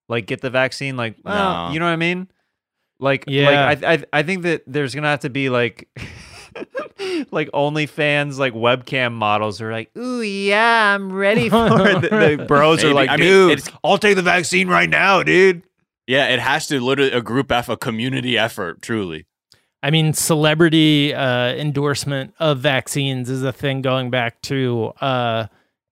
[0.07, 1.41] like get the vaccine like well, No.
[1.41, 2.27] Ah, you know what I mean?
[2.99, 3.49] Like Yeah.
[3.69, 5.89] like I, I I think that there's going to have to be like
[7.31, 12.45] like OnlyFans like webcam models are like, "Ooh, yeah, I'm ready for it." The, the
[12.47, 12.93] bros are Maybe.
[12.93, 15.63] like, I mean, "Dude, it's- I'll take the vaccine right now, dude."
[16.07, 19.25] Yeah, it has to literally a group F, a community effort, truly.
[19.83, 25.47] I mean, celebrity uh, endorsement of vaccines is a thing going back to uh,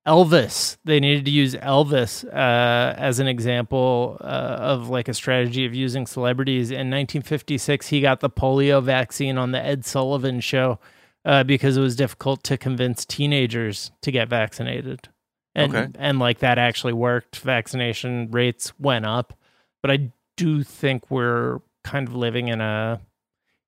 [0.08, 0.78] Elvis.
[0.86, 5.74] They needed to use Elvis uh, as an example uh, of like a strategy of
[5.74, 6.70] using celebrities.
[6.70, 10.80] In 1956, he got the polio vaccine on the Ed Sullivan Show
[11.26, 15.10] uh, because it was difficult to convince teenagers to get vaccinated.
[15.56, 15.88] And, Okay.
[15.98, 17.40] and like that actually worked.
[17.40, 19.34] Vaccination rates went up,
[19.82, 23.02] but I do think we're kind of living in a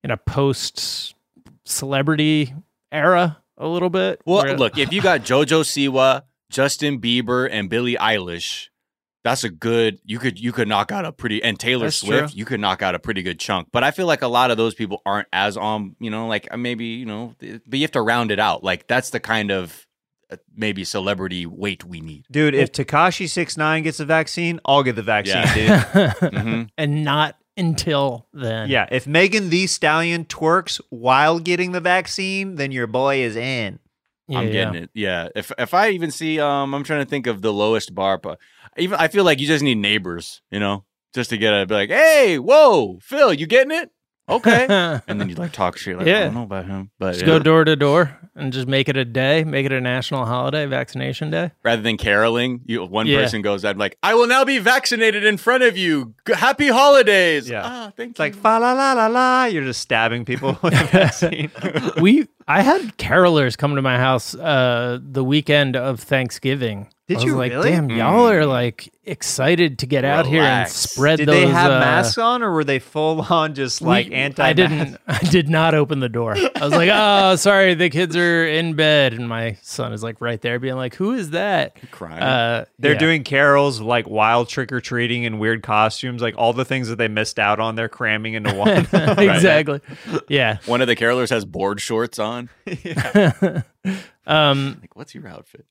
[0.04, 1.14] in a post
[1.64, 2.54] celebrity
[2.90, 4.20] era a little bit.
[4.26, 8.68] Well, where- look, if you got JoJo Siwa, Justin Bieber, and Billie Eilish,
[9.24, 10.00] that's a good.
[10.04, 12.32] You could you could knock out a pretty and Taylor That's Swift.
[12.32, 12.38] true.
[12.38, 13.68] You could knock out a pretty good chunk.
[13.72, 15.94] But I feel like a lot of those people aren't as on.
[16.00, 18.64] You know, like uh, maybe you know, but you have to round it out.
[18.64, 19.86] Like that's the kind of
[20.30, 22.26] uh, maybe celebrity weight we need.
[22.32, 25.54] Dude, if Tekashi Six Nine gets a vaccine, I'll get the vaccine, Yeah.
[25.54, 26.32] dude.
[26.32, 26.68] Mhm.
[26.76, 28.68] and not until then.
[28.68, 33.78] Yeah, if Megan Thee Stallion twerks while getting the vaccine, then your boy is in.
[34.28, 34.52] Yeah, I'm yeah.
[34.52, 34.90] getting it.
[34.94, 35.28] Yeah.
[35.34, 38.18] If if I even see, um, I'm trying to think of the lowest bar.
[38.18, 38.38] But
[38.76, 40.42] even I feel like you just need neighbors.
[40.50, 40.84] You know,
[41.14, 43.90] just to get a be like, hey, whoa, Phil, you getting it?
[44.36, 44.66] Okay.
[45.08, 45.96] and then you like talk shit.
[45.96, 47.26] Like, I don't know about him, but Just yeah.
[47.26, 50.64] go door to door and just make it a day, make it a national holiday,
[50.66, 51.50] vaccination day.
[51.62, 53.22] rather than caroling, you one Yeah.
[53.22, 56.14] person goes out like, "I will now be vaccinated in front of you.
[56.26, 57.62] G- Happy holidays!" Yeah.
[57.64, 59.44] ah, thank It's like fa la la la la.
[59.44, 61.50] You're just stabbing people with a vaccine.
[62.00, 66.88] we I had carolers come to my house uh the weekend of Thanksgiving.
[67.08, 67.70] Did I was you like, really?
[67.70, 71.34] Damn, y'all are like excited to get out here and spread Did those.
[71.34, 74.40] they have uh, masks on, or were they full on just we- like anti?
[74.42, 74.98] I didn't.
[75.08, 76.36] I did not open the door.
[76.36, 80.20] I was like, "Oh, sorry, the kids are in bed," and my son is like
[80.20, 82.22] right there, being like, "Who is that?" crying.
[82.22, 82.98] Uh, They're yeah.
[82.98, 86.96] doing carols like wild trick or treating in weird costumes, like all the things that
[86.98, 87.74] they missed out on.
[87.74, 88.68] They're cramming into one.
[89.18, 89.80] exactly.
[90.28, 90.58] Yeah.
[90.66, 92.48] One of the carolers has board shorts on.
[94.24, 95.66] Um, Like, what's your outfit?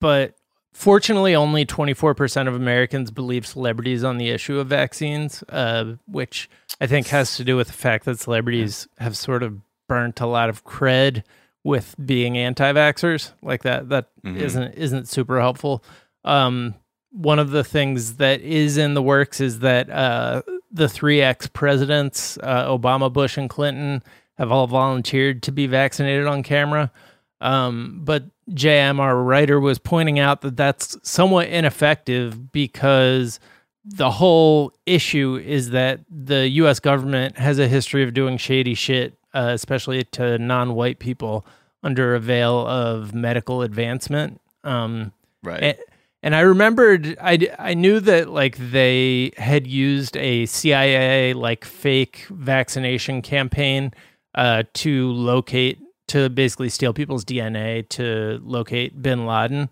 [0.00, 0.34] but
[0.76, 6.50] fortunately, only 24% of Americans believe celebrities on the issue of vaccines, uh, which
[6.80, 9.58] I think has to do with the fact that celebrities have sort of
[9.88, 11.22] burnt a lot of cred
[11.64, 13.32] with being anti-vaxxers.
[13.42, 14.54] Like that, that Mhm.
[14.54, 15.82] not isn't super helpful.
[16.24, 16.74] Um,
[17.10, 21.46] one of the things that is in the works is that uh, the three ex
[21.46, 24.02] presidents, uh, Obama, Bush, and Clinton,
[24.36, 26.92] have all volunteered to be vaccinated on camera.
[27.40, 33.40] Um, but JM, our writer, was pointing out that that's somewhat ineffective because
[33.84, 36.80] the whole issue is that the U.S.
[36.80, 41.46] government has a history of doing shady shit, uh, especially to non-white people,
[41.82, 44.40] under a veil of medical advancement.
[44.64, 45.62] Um, Right.
[45.62, 45.76] and,
[46.22, 52.26] and I remembered, I, I knew that like they had used a CIA like fake
[52.30, 53.92] vaccination campaign
[54.34, 55.78] uh, to locate,
[56.08, 59.68] to basically steal people's DNA to locate bin Laden.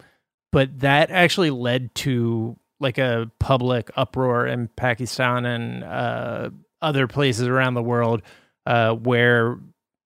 [0.53, 6.51] But that actually led to like a public uproar in Pakistan and uh,
[6.82, 8.22] other places around the world
[8.66, 9.59] uh, where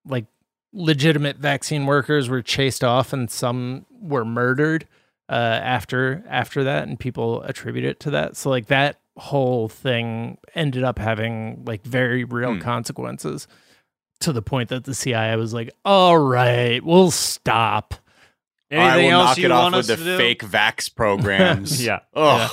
[0.07, 0.27] like
[0.73, 4.87] legitimate vaccine workers were chased off and some were murdered
[5.31, 8.37] uh, after after that, and people attribute it to that.
[8.37, 12.61] So like that whole thing ended up having like very real Hmm.
[12.61, 13.49] consequences
[14.21, 17.95] to the point that the CIA was like, "All right, we'll stop."
[18.71, 20.17] I Anything will else knock it off with the do?
[20.19, 21.85] fake vax programs.
[21.85, 22.01] Yeah.
[22.15, 22.51] Ugh.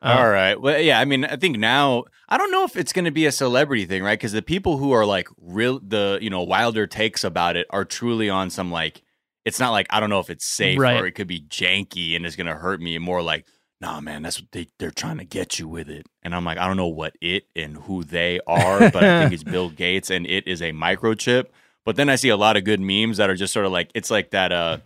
[0.00, 0.58] Uh, All right.
[0.60, 1.00] Well, yeah.
[1.00, 3.84] I mean, I think now I don't know if it's going to be a celebrity
[3.84, 4.18] thing, right?
[4.18, 7.84] Because the people who are like real, the you know wilder takes about it are
[7.84, 9.02] truly on some like.
[9.44, 11.00] It's not like I don't know if it's safe Right.
[11.00, 12.98] or it could be janky and it's going to hurt me.
[12.98, 13.46] More like,
[13.80, 16.06] nah, man, that's what they they're trying to get you with it.
[16.22, 19.32] And I'm like, I don't know what it and who they are, but I think
[19.32, 21.46] it's Bill Gates and it is a microchip.
[21.84, 23.90] But then I see a lot of good memes that are just sort of like
[23.94, 24.52] it's like that.
[24.52, 24.78] uh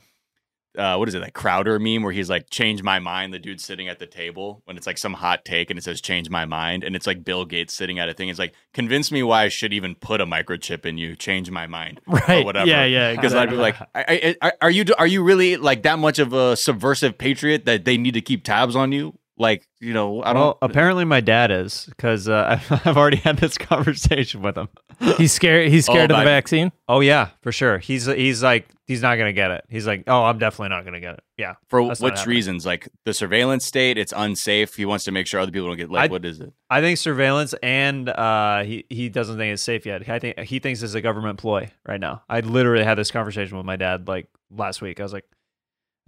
[0.78, 3.60] uh, what is it, that Crowder meme where he's like, change my mind, the dude
[3.60, 6.44] sitting at the table when it's like some hot take and it says change my
[6.44, 6.82] mind.
[6.84, 8.28] And it's like Bill Gates sitting at a thing.
[8.28, 11.66] It's like, convince me why I should even put a microchip in you, change my
[11.66, 12.00] mind.
[12.06, 12.42] Right.
[12.42, 12.66] Or whatever.
[12.66, 15.82] Yeah, yeah, Because I'd be like, I, I, I- are you are you really like
[15.82, 19.18] that much of a subversive patriot that they need to keep tabs on you?
[19.42, 20.40] Like, you know, I don't.
[20.42, 24.68] Well, apparently my dad is because uh, I've, I've already had this conversation with him.
[25.18, 25.68] He's scared.
[25.68, 26.70] He's Oh, scared of the but- vaccine.
[26.88, 27.78] Oh yeah, for sure.
[27.78, 29.64] He's he's like he's not gonna get it.
[29.68, 31.20] He's like, oh, I'm definitely not gonna get it.
[31.38, 32.64] Yeah, for that's which reasons?
[32.64, 34.76] Like the surveillance state, it's unsafe.
[34.76, 35.90] He wants to make sure other people don't get.
[35.90, 36.52] Like, I- what is it?
[36.70, 40.08] I think surveillance and uh, he he doesn't think it's safe yet.
[40.08, 42.22] I think he thinks it's a government ploy right now.
[42.28, 45.00] I literally had this conversation with my dad like last week.
[45.00, 45.24] I was like,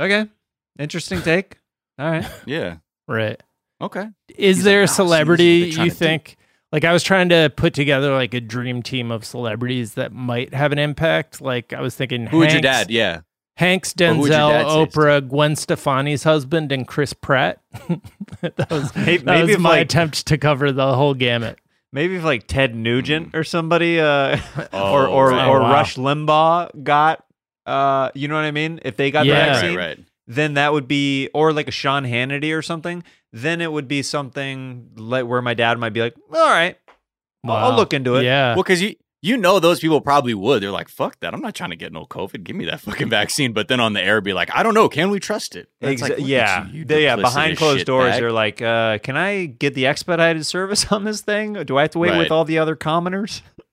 [0.00, 0.28] okay,
[0.78, 1.58] interesting take.
[1.98, 2.26] All right.
[2.46, 2.76] Yeah.
[3.08, 3.40] Right.
[3.80, 4.06] Okay.
[4.36, 5.90] Is He's there like, a "No, see, this is what celebrity they're you to do."
[5.90, 6.36] think?
[6.72, 10.52] Like I was trying to put together like a dream team of celebrities that might
[10.54, 11.40] have an impact.
[11.40, 12.90] Like I was thinking, Who would your dad?
[12.90, 13.20] Yeah.
[13.56, 14.98] Hanks, Or who would your Denzel, dad say?
[15.00, 17.60] Oprah, Gwen Stefani's husband, and Chris Pratt.
[18.40, 21.60] that was, Maybe- that maybe was my like- attempt to cover the whole gamut.
[21.92, 25.70] Maybe if like Ted Nugent or somebody, uh, or Oh, or, or Oh, wow.
[25.70, 27.24] Rush Limbaugh got,
[27.66, 28.80] uh, you know what I mean?
[28.84, 29.34] If they got Yeah.
[29.34, 29.86] the Right, vaccine, Right.
[29.98, 30.06] Right.
[30.26, 33.02] Then that would be, or like a Sean Hannity or something.
[33.32, 36.76] Then it would be something like where my dad might be like, all right,
[37.44, 38.24] I'll- I'll look into it.
[38.24, 38.54] Yeah.
[38.54, 40.62] Well, because you you know those people probably would.
[40.62, 41.32] They're like, "Fuck that!
[41.32, 42.44] I'm not trying to get no COVID.
[42.44, 44.86] Give me that fucking vaccine." But then on the air, be like, "I don't know.
[44.90, 47.16] Can we trust it?" Exa- like, yeah, you, you They- yeah.
[47.16, 48.18] Behind closed doors, shitbag.
[48.20, 51.54] they're like, uh, "Can I get the expedited service on this thing?
[51.64, 52.18] Do I have to wait Right.
[52.18, 53.40] with all the other commoners?"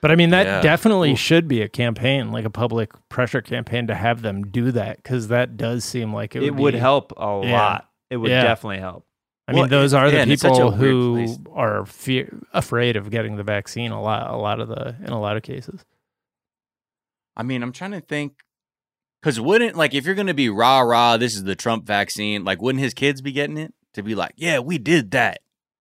[0.00, 0.60] But I mean, that Yeah.
[0.60, 1.18] definitely Oof.
[1.18, 5.28] should be a campaign, like a public pressure campaign to have them do that because
[5.28, 7.52] that does seem like it, It, would, would be- help a Yeah.
[7.60, 7.88] lot.
[8.10, 8.42] It would Yeah.
[8.44, 9.04] definitely help.
[9.48, 12.38] I mean, Well, those are the yeah, and it's such a people who are fear,
[12.52, 13.90] afraid of getting the vaccine.
[13.92, 15.84] A lot, a lot of the in a lot of cases.
[17.36, 18.34] I mean, I'm trying to think.
[19.22, 22.44] Because wouldn't like if you're gonna be rah rah, this is the Trump vaccine.
[22.44, 25.40] Like, wouldn't his kids be getting it to be like, "Yeah, we did that.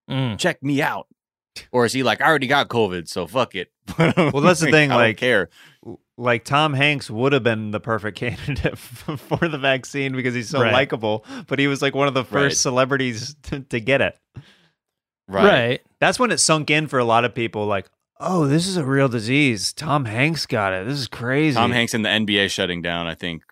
[0.09, 0.39] Mm.
[0.39, 1.07] Check me out."
[1.71, 3.71] Or is he like, I already got COVID, so fuck it.
[3.97, 5.49] Well, that's the thing, I don't like- care.
[6.17, 10.61] like Tom Hanks would have been the perfect candidate for the vaccine because he's so
[10.61, 10.73] Right.
[10.73, 12.53] likable, but he was like one of the first Right.
[12.57, 14.17] celebrities to, to get it.
[15.27, 15.43] Right.
[15.45, 15.81] right.
[15.99, 17.89] That's when it sunk in for a lot of people like,
[18.19, 19.73] "Oh, this is a real disease.
[19.73, 20.87] Tom Hanks got it.
[20.87, 23.07] This is crazy." Tom Hanks and the NBA shutting down.
[23.07, 23.43] I think.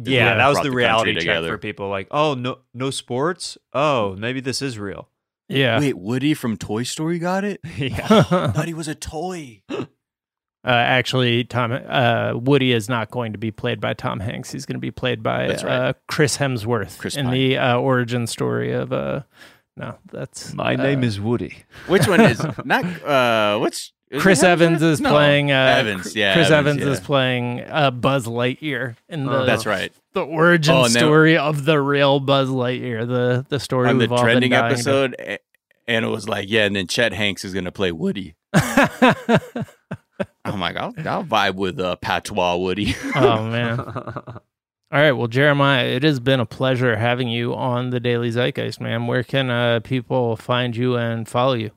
[0.00, 1.48] is Yeah, that was brought the reality check together.
[1.48, 3.58] for people like, "Oh, no no sports?
[3.72, 5.08] Oh, maybe this is real."
[5.48, 5.78] Yeah.
[5.78, 7.60] Wait, Woody from Toy Story got it?
[7.76, 8.06] yeah.
[8.08, 9.62] uh, thought he was a toy.
[10.64, 14.52] actually, Tom uh, Woody is not going to be played by Tom Hanks.
[14.52, 15.64] He's going to be played by right.
[15.64, 17.34] uh, Chris Hemsworth Chris in Pine.
[17.34, 18.92] the uh, origin story of.
[18.92, 19.22] Uh,
[19.76, 20.72] no, that's uh,
[21.02, 21.64] is Woody.
[21.88, 22.84] Which one is not?
[23.02, 25.10] Uh, which is Chris Evans is No.
[25.10, 25.50] playing.
[25.50, 29.40] Uh, Evans, yeah, Chris Evans, Evans is playing uh, Buzz Lightyear in the.
[29.42, 29.92] Oh, That's right.
[30.12, 33.98] The origin Oh, and then- story of the real Buzz Lightyear, the the story On
[33.98, 35.38] the we've all been trending dying to- episode, a-
[35.88, 38.34] and it was like, yeah, and then Chet Hanks is gonna play Woody.
[40.46, 42.94] I'm like, I'll, I'll vibe with uh, Patois Woody.
[43.16, 43.80] oh man.
[44.92, 48.78] All right, well, Jeremiah, it has been a pleasure having you on the Daily Zeitgeist,
[48.80, 49.08] man.
[49.08, 51.72] Where can uh, people find you and follow you?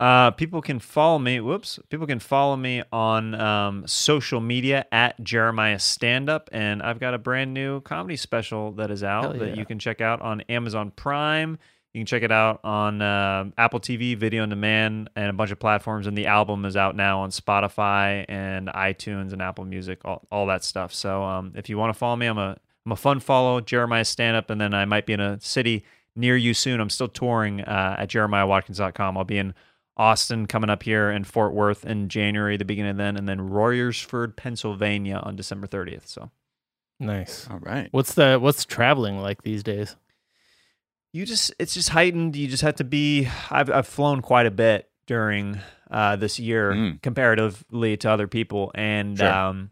[0.00, 1.40] Uh, people can follow me.
[1.40, 1.78] Whoops.
[1.88, 7.14] People can follow me on um, social media at Jeremiah Stand Up, and I've got
[7.14, 10.40] a brand new comedy special that is out Hell that you can check out on
[10.42, 11.58] Amazon Prime.
[11.92, 15.52] You can check it out on uh, Apple TV, Video on Demand, and a bunch
[15.52, 16.08] of platforms.
[16.08, 20.46] And the album is out now on Spotify and iTunes and Apple Music, all, all
[20.46, 20.92] that stuff.
[20.92, 24.04] So um, if you want to follow me, I'm a I'm a fun follow, Jeremiah
[24.04, 25.84] Stand Up, and then I might be in a city
[26.16, 26.80] near you soon.
[26.80, 29.16] I'm still touring uh, at jeremiahwatkins.com.
[29.16, 29.54] I'll be in
[29.96, 33.38] Austin coming up here and Fort Worth in January, the beginning of then, and then
[33.38, 36.06] Royersford, Pennsylvania on December 30th.
[36.08, 36.30] So
[37.00, 37.48] Nice.
[37.50, 37.88] All right.
[37.92, 39.96] What's the what's traveling like these days?
[41.12, 42.34] you just it's just heightened.
[42.36, 43.28] You just have to be.
[43.50, 47.02] I've I've flown quite a bit during uh, this year Mm.
[47.02, 49.30] comparatively to other people, and Sure.
[49.30, 49.70] um,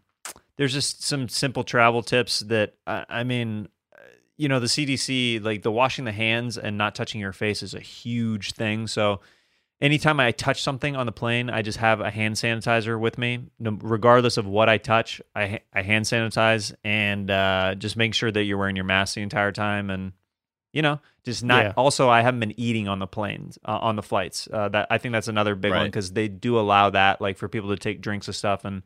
[0.57, 3.67] there's just some simple travel tips that I, I mean.
[4.35, 7.75] You know the CDC, like the washing the hands and not touching your face, is
[7.75, 8.87] a huge thing.
[8.87, 9.21] So,
[9.83, 13.49] anytime I touch something on the plane, I just have a hand sanitizer with me,
[13.59, 15.21] no, regardless of what I touch.
[15.35, 19.21] I I hand sanitize and uh, just make sure that you're wearing your mask the
[19.21, 20.13] entire time, and
[20.71, 21.63] you know, just not.
[21.63, 21.73] Yeah.
[21.77, 24.47] Also, I haven't been eating on the planes uh, on the flights.
[24.51, 27.47] Uh, that I think that's another big one because they do allow that, like for
[27.47, 28.81] people to take drinks of stuff and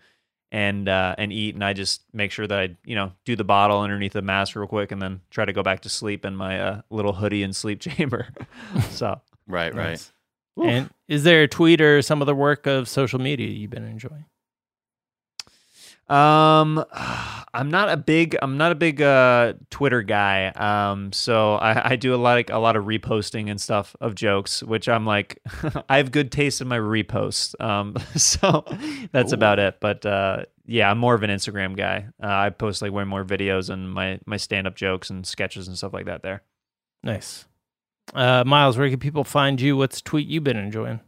[0.51, 3.45] and uh, and eat, and I just make sure that I you know do the
[3.45, 6.35] bottle underneath the mask real quick, and then try to go back to sleep in
[6.35, 8.29] my uh, little hoodie and sleep chamber.
[8.89, 9.21] so.
[9.49, 9.73] Right.
[9.73, 9.91] Right.
[9.91, 10.11] Nice.
[10.65, 14.25] And is there a tweet or some other work of social media you've been enjoying?
[16.09, 16.85] Um,
[17.53, 20.47] I'm not a big I'm not a big uh Twitter guy.
[20.47, 24.15] Um, so I, I do a lot of, a lot of reposting and stuff of
[24.15, 25.41] jokes, which I'm like
[25.89, 27.59] I have good taste in my reposts.
[27.61, 28.63] Um, so
[29.11, 29.79] that's about it.
[29.81, 32.07] But uh, yeah, I'm more of an Instagram guy.
[32.23, 35.67] Uh, I post like way more videos and my my stand up jokes and sketches
[35.67, 36.41] and stuff like that there.
[37.03, 37.45] Nice.
[38.13, 39.77] Uh, Miles, where can people find you?
[39.77, 41.01] What's tweet you've been enjoying?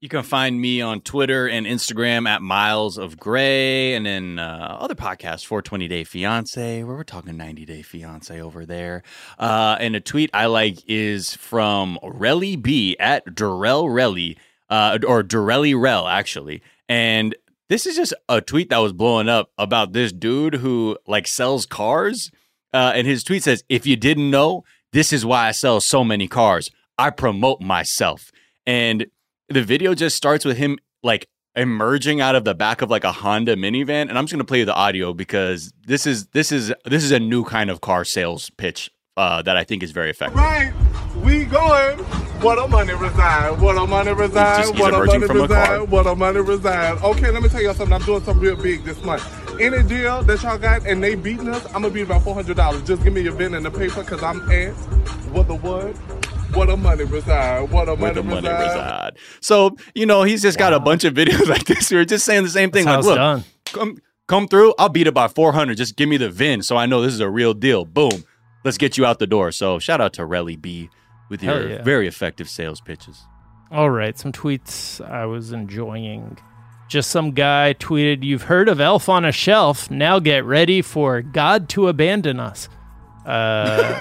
[0.00, 4.78] You can find me on Twitter and Instagram at Miles of Gray, and then uh,
[4.80, 9.04] other podcasts, 420 Day Fiance, where we're talking 90 Day Fiance over there.
[9.38, 14.36] Uh, and a tweet I like is from Relly B at Durrell Relly,
[14.68, 16.62] uh, or Durelli Rel, actually.
[16.88, 17.36] And
[17.68, 21.64] this is just a tweet that was blowing up about this dude who like sells
[21.64, 22.32] cars.
[22.74, 26.04] Uh, and his tweet says, If you didn't know, this is why I sell so
[26.04, 26.70] many cars.
[26.98, 28.30] I promote myself.
[28.66, 29.06] And
[29.48, 31.26] the video just starts with him like
[31.56, 34.44] emerging out of the back of like a Honda minivan and I'm just going to
[34.44, 37.82] play you the audio because this is this is this is a new kind of
[37.82, 40.38] car sales pitch uh, that I think is very effective.
[40.38, 40.72] Right,
[41.22, 41.98] we going.
[42.40, 43.60] What a money reside.
[43.60, 44.62] What a money reside.
[44.62, 45.90] just- he's What a money reside.
[45.90, 47.02] What a money reside.
[47.02, 47.92] Okay, let me tell y'all something.
[47.92, 49.22] I'm doing something real big this month.
[49.62, 52.56] Any deal that y'all got and they beating us, I'm gonna beat about four hundred
[52.56, 52.82] dollars.
[52.82, 54.72] Just give me your VIN and the paper, cause I'm at
[55.30, 55.96] what the what?
[56.56, 57.70] What a money reside.
[57.70, 58.64] What a money the money reside.
[58.64, 59.18] reside.
[59.40, 61.92] So you know he's just got a bunch of videos like this.
[61.92, 62.86] We are just saying the same thing.
[62.86, 63.50] That's like, how look, done.
[63.72, 64.74] come come through.
[64.80, 65.76] I'll beat it by 400.
[65.76, 67.84] Just give me the VIN so I know this is a real deal.
[67.84, 68.24] Boom.
[68.64, 69.52] Let's get you out the door.
[69.52, 70.90] So shout out to Relly B
[71.28, 71.82] with your yeah.
[71.82, 73.22] very effective sales pitches.
[73.70, 76.36] All right, some tweets I was enjoying.
[76.92, 79.90] Just some guy tweeted, "You've heard of Elf on a Shelf?
[79.90, 82.68] Now get ready for God to abandon us."
[83.24, 83.98] Uh,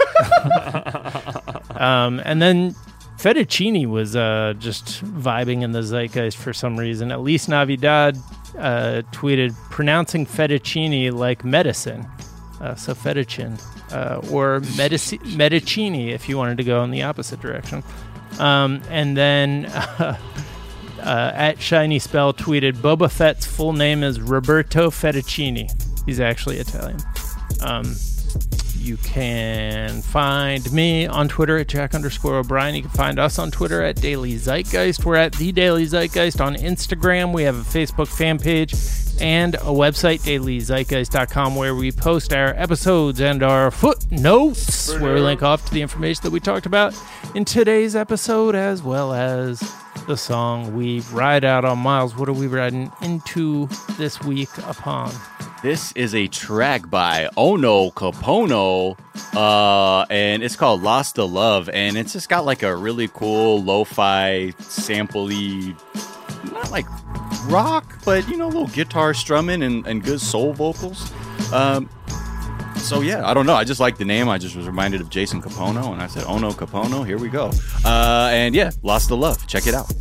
[1.76, 2.76] um, and then
[3.16, 7.14] Fettuccine was uh, just vibing in the zeitgeist for some reason.
[7.14, 8.18] At least Navidad
[8.58, 12.06] uh, tweeted, pronouncing fettuccine like medicine.
[12.60, 13.58] Uh, so fettuccine,
[13.94, 17.84] uh, or medici- medicini if you wanted to go in the opposite direction.
[18.38, 19.72] Um, and then
[21.02, 25.70] uh, at Shiny Spell tweeted Boba Fett's full name is Roberto Fettuccini.
[26.06, 26.99] He's actually Italian.
[27.62, 27.95] Um,
[28.78, 32.74] you can find me on Twitter at Jack underscore O'Brien.
[32.74, 35.06] You can find us on Twitter at Daily Zeitgeist.
[35.06, 37.34] We're at The Daily Zeitgeist on Instagram.
[37.34, 38.74] We have a Facebook fan page
[39.20, 45.41] and a website, dailyzeitgeist.com, where we post our episodes and our footnotes, where we link
[45.43, 46.93] off to the information that we talked about
[47.36, 49.59] in today's episode, as well as
[50.07, 52.16] the song we ride out on Miles.
[52.16, 55.12] What are we riding into this week upon?
[55.62, 58.97] This is a track by Ono Capono,
[59.36, 63.62] uh, and it's called "Lost the Love," and it's just got like a really cool
[63.62, 65.76] lo-fi, sampley,
[66.51, 66.88] not like
[67.46, 71.12] rock, but you know, a little guitar strumming and, and good soul vocals.
[71.52, 71.89] Um,
[72.78, 73.56] so yeah, I don't know.
[73.56, 74.28] I just like the name.
[74.28, 77.06] I just was reminded of Jason Kapono, and I said "Oh no, Capono.
[77.06, 77.52] Here we go.
[77.86, 79.92] Uh, and yeah, "Lost the Love." Check it out.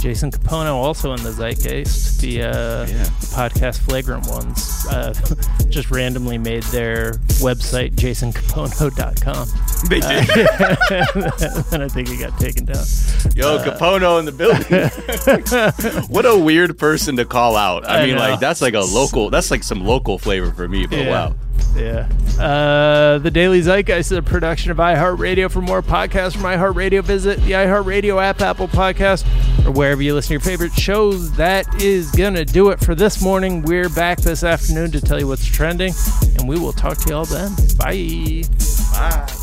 [0.00, 2.20] Jason Kapono also in the zeitgeist.
[2.20, 2.86] The, uh, Yeah.
[2.86, 5.12] the podcast Flagrant Ones uh,
[5.68, 9.48] just randomly made their website jasonkapono.com.
[9.88, 10.30] They did.
[11.72, 12.84] and I think it got taken down.
[13.34, 16.08] Yo, Capono in the building.
[16.08, 17.84] what a weird person to call out.
[17.88, 18.20] I, I mean, know.
[18.20, 19.30] like that's like a local.
[19.30, 20.86] That's like some local flavor for me.
[20.86, 21.10] But Yeah.
[21.10, 21.34] wow.
[21.74, 22.08] Yeah.
[22.38, 25.50] Uh, the Daily Zeitgeist is a production of iHeartRadio.
[25.50, 29.24] For more podcasts from iHeartRadio, visit the iHeartRadio app, Apple Podcast,
[29.66, 31.32] or wherever you listen to your favorite shows.
[31.32, 33.62] That is going to do it for this morning.
[33.62, 35.92] We're back this afternoon to tell you what's trending,
[36.38, 37.52] and we will talk to you all then.
[37.76, 38.44] Bye.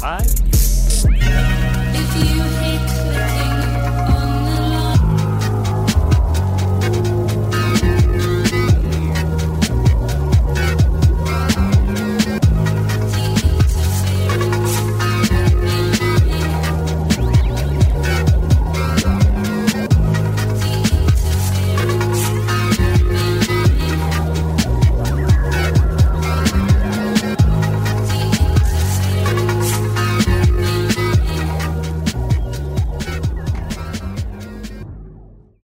[0.02, 1.62] Bye.